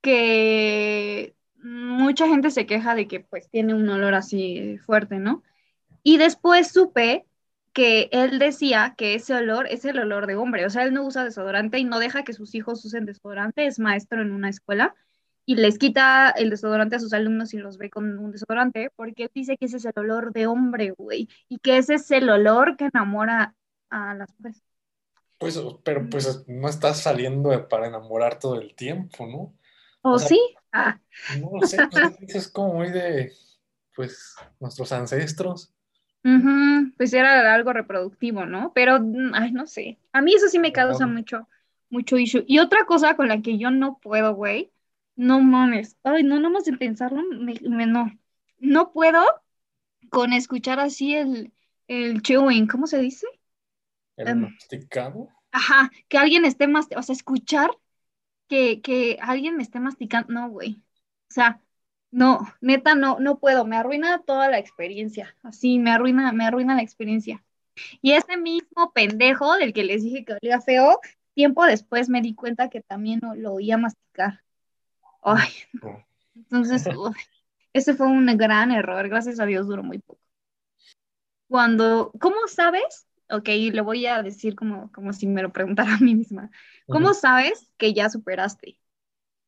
que 0.00 1.34
mucha 1.62 2.26
gente 2.28 2.50
se 2.50 2.66
queja 2.66 2.94
de 2.94 3.06
que 3.06 3.20
pues 3.20 3.50
tiene 3.50 3.74
un 3.74 3.88
olor 3.88 4.14
así 4.14 4.78
fuerte, 4.78 5.18
¿no? 5.18 5.42
Y 6.02 6.18
después 6.18 6.72
supe 6.72 7.26
que 7.72 8.08
él 8.12 8.38
decía 8.38 8.94
que 8.96 9.14
ese 9.14 9.34
olor 9.34 9.66
es 9.66 9.84
el 9.84 9.98
olor 9.98 10.26
de 10.26 10.36
hombre, 10.36 10.66
o 10.66 10.70
sea, 10.70 10.84
él 10.84 10.92
no 10.92 11.04
usa 11.04 11.24
desodorante 11.24 11.78
y 11.78 11.84
no 11.84 11.98
deja 11.98 12.24
que 12.24 12.32
sus 12.32 12.54
hijos 12.54 12.84
usen 12.84 13.06
desodorante, 13.06 13.66
es 13.66 13.78
maestro 13.78 14.20
en 14.20 14.32
una 14.32 14.50
escuela 14.50 14.94
y 15.44 15.56
les 15.56 15.78
quita 15.78 16.30
el 16.30 16.50
desodorante 16.50 16.96
a 16.96 17.00
sus 17.00 17.12
alumnos 17.12 17.52
y 17.54 17.58
los 17.58 17.78
ve 17.78 17.90
con 17.90 18.18
un 18.18 18.30
desodorante, 18.30 18.90
porque 18.94 19.24
él 19.24 19.30
dice 19.34 19.56
que 19.56 19.66
ese 19.66 19.78
es 19.78 19.84
el 19.84 19.94
olor 19.96 20.32
de 20.32 20.46
hombre, 20.46 20.90
güey, 20.90 21.28
y 21.48 21.58
que 21.58 21.78
ese 21.78 21.94
es 21.94 22.10
el 22.10 22.28
olor 22.28 22.76
que 22.76 22.90
enamora 22.92 23.54
a 23.90 24.14
las 24.14 24.28
mujeres. 24.38 24.62
Pues, 25.38 25.60
pero 25.82 26.08
pues 26.08 26.44
no 26.46 26.68
estás 26.68 27.00
saliendo 27.00 27.68
para 27.68 27.88
enamorar 27.88 28.38
todo 28.38 28.60
el 28.60 28.74
tiempo, 28.76 29.26
¿no? 29.26 29.52
¿O, 30.02 30.18
sí? 30.18 30.40
Ah. 30.70 31.00
No 31.40 31.66
sé, 31.66 31.78
pues, 31.90 32.34
es 32.36 32.48
como 32.48 32.74
muy 32.74 32.90
de, 32.90 33.32
pues, 33.96 34.36
nuestros 34.60 34.92
ancestros 34.92 35.74
pues 36.96 37.12
era 37.12 37.54
algo 37.54 37.72
reproductivo, 37.72 38.46
¿no? 38.46 38.72
Pero, 38.74 39.00
mm, 39.00 39.32
ay, 39.34 39.52
no 39.52 39.66
sé. 39.66 39.98
A 40.12 40.22
mí 40.22 40.34
eso 40.34 40.48
sí 40.48 40.58
me 40.58 40.72
causa 40.72 41.06
mucho, 41.06 41.48
mucho 41.90 42.16
issue. 42.18 42.44
Y 42.46 42.58
otra 42.58 42.84
cosa 42.86 43.16
con 43.16 43.28
la 43.28 43.42
que 43.42 43.58
yo 43.58 43.70
no 43.70 43.98
puedo, 43.98 44.34
güey, 44.34 44.70
no 45.16 45.40
mames. 45.40 45.96
Ay, 46.04 46.22
no, 46.22 46.38
más 46.50 46.64
de 46.64 46.76
pensarlo, 46.76 47.22
me, 47.22 47.86
no. 47.86 48.10
No 48.58 48.92
puedo 48.92 49.24
con 50.10 50.32
escuchar 50.32 50.78
así 50.78 51.14
el, 51.14 51.52
el 51.88 52.22
chewing, 52.22 52.66
¿cómo 52.66 52.86
se 52.86 52.98
dice? 52.98 53.26
¿El 54.16 54.28
em, 54.28 54.40
masticado? 54.42 55.28
Ajá, 55.50 55.90
que 56.08 56.18
alguien 56.18 56.44
esté 56.44 56.68
más, 56.68 56.86
o 56.96 57.02
sea, 57.02 57.14
escuchar 57.14 57.70
que, 58.48 58.80
que 58.80 59.18
alguien 59.20 59.56
me 59.56 59.62
esté 59.62 59.80
masticando, 59.80 60.32
no, 60.32 60.50
güey. 60.50 60.82
O 61.28 61.32
sea, 61.34 61.60
no, 62.12 62.40
neta, 62.60 62.94
no, 62.94 63.18
no 63.18 63.38
puedo, 63.38 63.64
me 63.64 63.76
arruina 63.76 64.22
toda 64.22 64.48
la 64.50 64.58
experiencia, 64.58 65.34
así, 65.42 65.78
me 65.78 65.90
arruina, 65.90 66.30
me 66.32 66.44
arruina 66.44 66.76
la 66.76 66.82
experiencia. 66.82 67.42
Y 68.02 68.12
ese 68.12 68.36
mismo 68.36 68.92
pendejo 68.92 69.56
del 69.56 69.72
que 69.72 69.82
les 69.82 70.02
dije 70.02 70.24
que 70.24 70.34
olía 70.34 70.60
feo, 70.60 71.00
tiempo 71.34 71.64
después 71.64 72.10
me 72.10 72.20
di 72.20 72.34
cuenta 72.34 72.68
que 72.68 72.82
también 72.82 73.20
lo 73.36 73.54
oía 73.54 73.78
masticar. 73.78 74.42
Ay, 75.22 75.50
entonces, 76.36 76.84
ese 77.72 77.94
fue 77.94 78.06
un 78.06 78.26
gran 78.36 78.70
error, 78.70 79.08
gracias 79.08 79.40
a 79.40 79.46
Dios 79.46 79.66
duró 79.66 79.82
muy 79.82 79.98
poco. 79.98 80.20
Cuando, 81.48 82.12
¿cómo 82.20 82.36
sabes? 82.46 83.06
Ok, 83.30 83.48
le 83.48 83.80
voy 83.80 84.04
a 84.04 84.22
decir 84.22 84.54
como, 84.54 84.92
como 84.92 85.14
si 85.14 85.26
me 85.26 85.40
lo 85.40 85.50
preguntara 85.50 85.94
a 85.94 85.98
mí 85.98 86.14
misma. 86.14 86.50
¿Cómo 86.86 87.14
sabes 87.14 87.70
que 87.78 87.94
ya 87.94 88.10
superaste? 88.10 88.76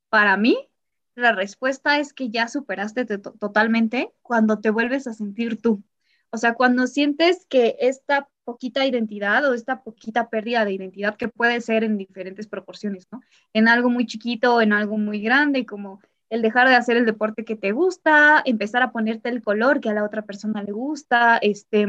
Para 0.09 0.39
mí, 0.39 0.71
la 1.15 1.33
respuesta 1.33 1.99
es 1.99 2.13
que 2.13 2.31
ya 2.31 2.49
superaste 2.49 3.05
totalmente 3.07 4.13
cuando 4.23 4.61
te 4.61 4.71
vuelves 4.71 5.07
a 5.07 5.13
sentir 5.13 5.61
tú. 5.61 5.83
O 6.31 6.37
sea, 6.37 6.55
cuando 6.55 6.87
sientes 6.87 7.47
que 7.49 7.77
esta 7.79 8.29
poquita 8.43 8.85
identidad 8.85 9.49
o 9.49 9.55
esta 9.55 9.83
poquita 9.83 10.29
pérdida 10.29 10.65
de 10.65 10.73
identidad 10.73 11.17
que 11.17 11.29
puede 11.29 11.61
ser 11.61 11.85
en 11.85 11.97
diferentes 11.97 12.49
proporciones, 12.49 13.07
¿no? 13.13 13.21
En 13.53 13.69
algo 13.69 13.89
muy 13.89 14.07
chiquito 14.07 14.57
o 14.57 14.61
en 14.61 14.73
algo 14.73 14.99
muy 14.99 15.23
grande, 15.23 15.65
como 15.65 16.01
el 16.31 16.43
dejar 16.43 16.69
de 16.69 16.75
hacer 16.75 16.97
el 16.97 17.07
deporte 17.07 17.45
que 17.45 17.55
te 17.55 17.73
gusta, 17.73 18.43
empezar 18.45 18.83
a 18.83 18.91
ponerte 18.91 19.29
el 19.29 19.43
color 19.43 19.81
que 19.81 19.91
a 19.91 19.95
la 19.95 20.05
otra 20.05 20.23
persona 20.23 20.63
le 20.65 20.73
gusta, 20.73 21.39
este, 21.39 21.87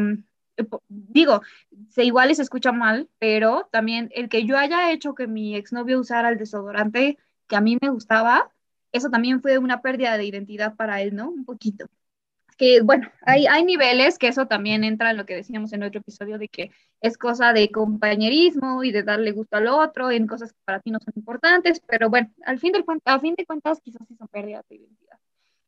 digo, 0.87 1.41
se 1.89 2.03
igual 2.03 2.31
y 2.31 2.35
se 2.35 2.43
escucha 2.43 2.71
mal, 2.71 3.09
pero 3.17 3.67
también 3.71 4.09
el 4.13 4.29
que 4.29 4.45
yo 4.45 4.57
haya 4.57 4.91
hecho 4.91 5.15
que 5.15 5.27
mi 5.27 5.55
exnovio 5.55 5.99
usara 5.99 6.29
el 6.29 6.37
desodorante 6.37 7.17
que 7.47 7.55
a 7.55 7.61
mí 7.61 7.77
me 7.81 7.89
gustaba, 7.89 8.51
eso 8.95 9.09
también 9.09 9.41
fue 9.41 9.57
una 9.57 9.81
pérdida 9.81 10.17
de 10.17 10.25
identidad 10.25 10.75
para 10.75 11.01
él, 11.01 11.15
¿no? 11.15 11.29
Un 11.29 11.45
poquito. 11.45 11.87
que 12.57 12.81
bueno, 12.81 13.09
hay, 13.23 13.63
niveles, 13.65 14.17
que 14.17 14.27
eso 14.29 14.47
también 14.47 14.83
entra 14.83 15.11
en 15.11 15.17
lo 15.17 15.25
que 15.25 15.35
decíamos 15.35 15.73
en 15.73 15.83
otro 15.83 16.01
episodio, 16.01 16.37
de 16.37 16.47
que 16.49 16.71
es 17.01 17.17
cosa 17.17 17.53
de 17.53 17.71
compañerismo 17.71 18.83
y 18.83 18.91
de 18.91 19.03
darle 19.03 19.31
gusto 19.31 19.57
al 19.57 19.67
otro 19.67 20.11
en 20.11 20.27
cosas 20.27 20.53
que 20.53 20.59
para 20.65 20.79
ti 20.81 20.91
no 20.91 20.99
son 21.03 21.13
importantes, 21.17 21.81
pero 21.87 22.09
bueno, 22.09 22.31
al 22.45 22.59
fin, 22.59 22.71
del, 22.73 22.85
a 23.05 23.19
fin 23.19 23.35
de 23.35 23.45
cuentas 23.45 23.81
quizás 23.81 24.07
sí 24.07 24.15
son 24.17 24.27
pérdidas 24.29 24.65
de 24.69 24.77
identidad. 24.77 25.19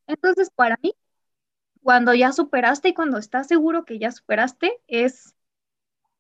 Entonces, 0.08 0.50
para 0.52 0.80
mí, 0.82 0.94
cuando 1.84 2.14
ya 2.14 2.32
superaste 2.34 2.90
y 2.90 2.94
cuando 2.94 3.18
estás 3.18 3.48
seguro 3.48 3.86
que 3.86 4.00
ya 4.00 4.12
superaste, 4.12 4.72
es 4.88 5.36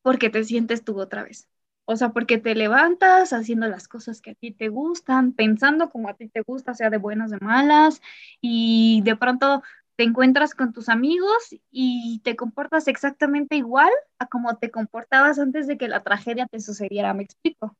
porque 0.01 0.29
te 0.29 0.43
sientes 0.43 0.83
tú 0.83 0.99
otra 0.99 1.23
vez. 1.23 1.47
O 1.89 1.95
sea, 1.95 2.09
porque 2.09 2.37
te 2.37 2.53
levantas 2.53 3.31
haciendo 3.31 3.65
las 3.69 3.87
cosas 3.87 4.21
que 4.21 4.31
a 4.31 4.35
ti 4.35 4.51
te 4.51 4.67
gustan, 4.67 5.31
pensando 5.31 5.89
como 5.89 6.09
a 6.09 6.15
ti 6.15 6.27
te 6.27 6.41
gusta, 6.41 6.73
sea 6.73 6.89
de 6.89 6.97
buenas, 6.97 7.31
de 7.31 7.39
malas, 7.39 8.01
y 8.41 9.01
de 9.05 9.15
pronto 9.15 9.63
te 9.95 10.03
encuentras 10.03 10.53
con 10.53 10.73
tus 10.73 10.89
amigos 10.89 11.55
y 11.71 12.19
te 12.25 12.35
comportas 12.35 12.89
exactamente 12.89 13.55
igual 13.55 13.89
a 14.19 14.27
como 14.27 14.57
te 14.57 14.69
comportabas 14.69 15.39
antes 15.39 15.65
de 15.65 15.77
que 15.77 15.87
la 15.87 16.03
tragedia 16.03 16.45
te 16.45 16.59
sucediera, 16.59 17.13
me 17.13 17.23
explico. 17.23 17.77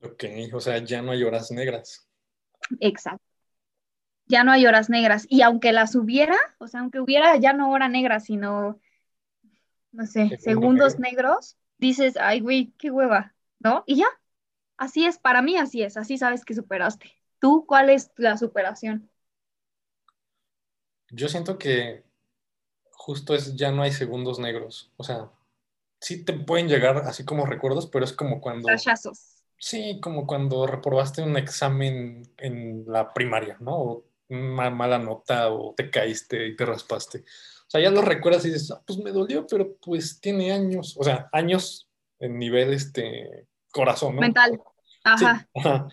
Ok, 0.00 0.24
o 0.54 0.60
sea, 0.60 0.78
ya 0.78 1.02
no 1.02 1.12
hay 1.12 1.22
horas 1.22 1.50
negras. 1.50 2.08
Exacto. 2.80 3.26
Ya 4.24 4.42
no 4.42 4.52
hay 4.52 4.66
horas 4.66 4.88
negras. 4.88 5.26
Y 5.28 5.42
aunque 5.42 5.72
las 5.72 5.94
hubiera, 5.94 6.38
o 6.56 6.66
sea, 6.66 6.80
aunque 6.80 6.98
hubiera 6.98 7.36
ya 7.36 7.52
no 7.52 7.70
hora 7.70 7.90
negra, 7.90 8.20
sino, 8.20 8.80
no 9.92 10.06
sé, 10.06 10.38
segundos 10.38 10.98
negros, 10.98 11.58
dices, 11.76 12.16
ay, 12.16 12.40
güey, 12.40 12.72
qué 12.78 12.90
hueva, 12.90 13.33
¿no? 13.64 13.82
Y 13.86 13.96
ya, 13.96 14.06
así 14.76 15.06
es, 15.06 15.18
para 15.18 15.42
mí 15.42 15.56
así 15.56 15.82
es, 15.82 15.96
así 15.96 16.18
sabes 16.18 16.44
que 16.44 16.54
superaste. 16.54 17.10
¿Tú 17.40 17.64
cuál 17.66 17.90
es 17.90 18.12
la 18.16 18.36
superación? 18.36 19.10
Yo 21.10 21.28
siento 21.28 21.58
que 21.58 22.04
justo 22.92 23.34
es, 23.34 23.56
ya 23.56 23.72
no 23.72 23.82
hay 23.82 23.92
segundos 23.92 24.38
negros. 24.38 24.92
O 24.96 25.04
sea, 25.04 25.30
sí 26.00 26.24
te 26.24 26.32
pueden 26.32 26.68
llegar 26.68 26.98
así 26.98 27.24
como 27.24 27.46
recuerdos, 27.46 27.86
pero 27.86 28.04
es 28.04 28.12
como 28.12 28.40
cuando... 28.40 28.68
Sí, 29.56 29.98
como 30.02 30.26
cuando 30.26 30.66
reprobaste 30.66 31.22
un 31.22 31.36
examen 31.38 32.22
en 32.36 32.84
la 32.86 33.14
primaria, 33.14 33.56
¿no? 33.60 33.76
O 33.76 34.04
una 34.28 34.68
mala 34.68 34.98
nota 34.98 35.50
o 35.50 35.74
te 35.74 35.90
caíste 35.90 36.48
y 36.48 36.56
te 36.56 36.66
raspaste. 36.66 37.20
O 37.20 37.70
sea, 37.70 37.80
ya 37.80 37.90
lo 37.90 38.02
recuerdas 38.02 38.44
y 38.44 38.50
dices, 38.50 38.70
ah, 38.72 38.82
pues 38.86 38.98
me 38.98 39.10
dolió, 39.12 39.46
pero 39.46 39.76
pues 39.76 40.20
tiene 40.20 40.52
años, 40.52 40.96
o 40.98 41.04
sea, 41.04 41.28
años 41.32 41.88
en 42.18 42.38
nivel 42.38 42.72
este 42.72 43.46
corazón, 43.74 44.14
¿no? 44.14 44.20
Mental. 44.20 44.60
Ajá. 45.02 45.46
ajá. 45.54 45.88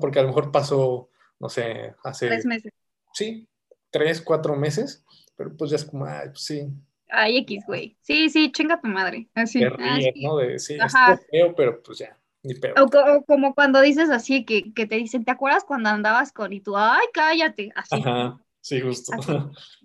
Porque 0.00 0.18
a 0.18 0.22
lo 0.22 0.28
mejor 0.28 0.50
pasó, 0.50 1.10
no 1.38 1.48
sé, 1.48 1.94
hace... 2.02 2.28
Tres 2.28 2.46
meses. 2.46 2.72
Sí, 3.12 3.48
tres, 3.90 4.22
cuatro 4.22 4.56
meses, 4.56 5.04
pero 5.36 5.56
pues 5.56 5.70
ya 5.70 5.76
es 5.76 5.84
como, 5.84 6.06
ay, 6.06 6.28
pues 6.28 6.42
sí. 6.42 6.68
Ay, 7.08 7.38
X, 7.38 7.64
güey. 7.66 7.96
Sí, 8.00 8.28
sí, 8.30 8.50
chinga 8.52 8.80
tu 8.80 8.88
madre. 8.88 9.28
Así. 9.34 9.60
Te 9.60 9.70
ríes, 9.70 10.14
¿no? 10.22 10.36
De, 10.38 10.58
sí, 10.58 10.74
es 10.74 10.92
feo, 11.30 11.54
pero 11.54 11.82
pues 11.82 11.98
ya, 11.98 12.18
ni 12.42 12.54
peor. 12.54 12.74
O, 12.80 13.24
como 13.24 13.54
cuando 13.54 13.80
dices 13.80 14.10
así, 14.10 14.44
que, 14.44 14.72
que, 14.74 14.86
te 14.86 14.96
dicen, 14.96 15.24
¿te 15.24 15.30
acuerdas 15.30 15.64
cuando 15.64 15.88
andabas 15.88 16.32
con 16.32 16.52
y 16.52 16.60
tú, 16.60 16.76
ay, 16.76 17.06
cállate? 17.12 17.72
Así. 17.74 17.96
Ajá, 17.96 18.38
sí, 18.60 18.80
justo. 18.80 19.12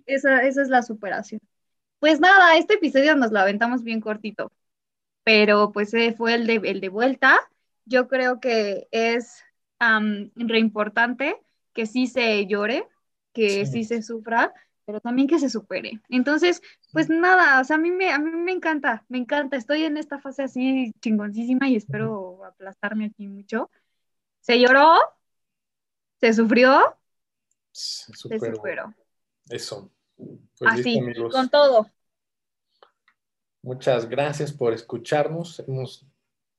Esa, 0.04 0.42
esa 0.42 0.62
es 0.62 0.68
la 0.68 0.82
superación. 0.82 1.40
Pues 2.00 2.18
nada, 2.18 2.56
este 2.56 2.74
episodio 2.74 3.14
nos 3.14 3.30
lo 3.30 3.38
aventamos 3.38 3.84
bien 3.84 4.00
cortito, 4.00 4.50
pero 5.24 5.72
pues 5.72 5.92
fue 6.16 6.34
el 6.34 6.46
de, 6.46 6.60
el 6.64 6.80
de 6.80 6.88
vuelta. 6.88 7.38
Yo 7.84 8.08
creo 8.08 8.40
que 8.40 8.88
es 8.90 9.42
re 9.78 10.58
importante 10.58 11.36
que 11.72 11.86
sí 11.86 12.06
se 12.06 12.46
llore, 12.46 12.86
que 13.32 13.66
sí. 13.66 13.84
se 13.84 14.02
sufra, 14.02 14.52
pero 14.84 15.00
también 15.00 15.28
que 15.28 15.38
se 15.38 15.48
supere. 15.48 16.00
Entonces, 16.08 16.60
pues 16.92 17.08
nada, 17.08 17.60
o 17.60 17.64
sea, 17.64 17.76
a 17.76 17.78
mí 17.78 17.90
me, 17.90 18.10
a 18.10 18.18
mí 18.18 18.30
me 18.30 18.52
encanta, 18.52 19.04
me 19.08 19.18
encanta. 19.18 19.56
Estoy 19.56 19.84
en 19.84 19.96
esta 19.96 20.18
fase 20.18 20.42
así 20.42 20.92
chingoncísima 21.00 21.68
y 21.68 21.76
espero 21.76 22.44
aplastarme 22.44 23.06
aquí 23.06 23.26
mucho. 23.28 23.70
Se 24.40 24.60
lloró, 24.60 24.96
se 26.20 26.32
sufrió, 26.32 26.96
se, 27.70 28.12
superó. 28.14 28.94
Eso. 29.48 29.90
Pues 30.16 30.72
así, 30.72 31.00
con 31.30 31.48
todo. 31.48 31.88
Muchas 33.62 34.08
gracias 34.08 34.52
por 34.52 34.72
escucharnos. 34.72 35.60
Hemos 35.66 36.06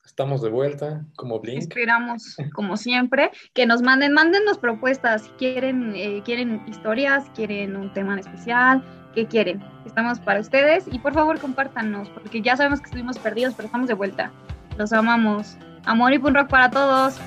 Estamos 0.06 0.42
de 0.42 0.50
vuelta 0.50 1.06
como 1.16 1.39
Blink. 1.39 1.60
Esperamos, 1.60 2.36
como 2.54 2.76
siempre, 2.76 3.32
que 3.54 3.66
nos 3.66 3.82
manden, 3.82 4.12
mándennos 4.12 4.58
propuestas. 4.58 5.24
Si 5.24 5.30
quieren, 5.32 5.94
eh, 5.96 6.22
quieren 6.26 6.62
historias, 6.68 7.26
quieren 7.36 7.78
un 7.78 7.92
tema 7.94 8.13
en 8.13 8.20
especial, 8.20 8.84
¿qué 9.16 9.26
quieren? 9.26 9.63
Estamos 9.86 10.20
para 10.20 10.42
ustedes 10.42 10.86
y 10.92 11.00
por 11.00 11.13
favor 11.13 11.39
compártanos, 11.39 12.10
porque 12.10 12.42
ya 12.42 12.58
sabemos 12.58 12.82
que 12.82 12.88
estuvimos 12.88 13.18
perdidos, 13.18 13.54
pero 13.56 13.68
estamos 13.68 13.88
de 13.88 13.94
vuelta. 13.94 14.32
Los 14.78 14.92
amamos. 14.92 15.58
Amor 15.86 16.13
y 16.13 16.20
punk 16.20 16.36
rock 16.36 16.50
para 16.50 16.70
todos. 16.70 17.20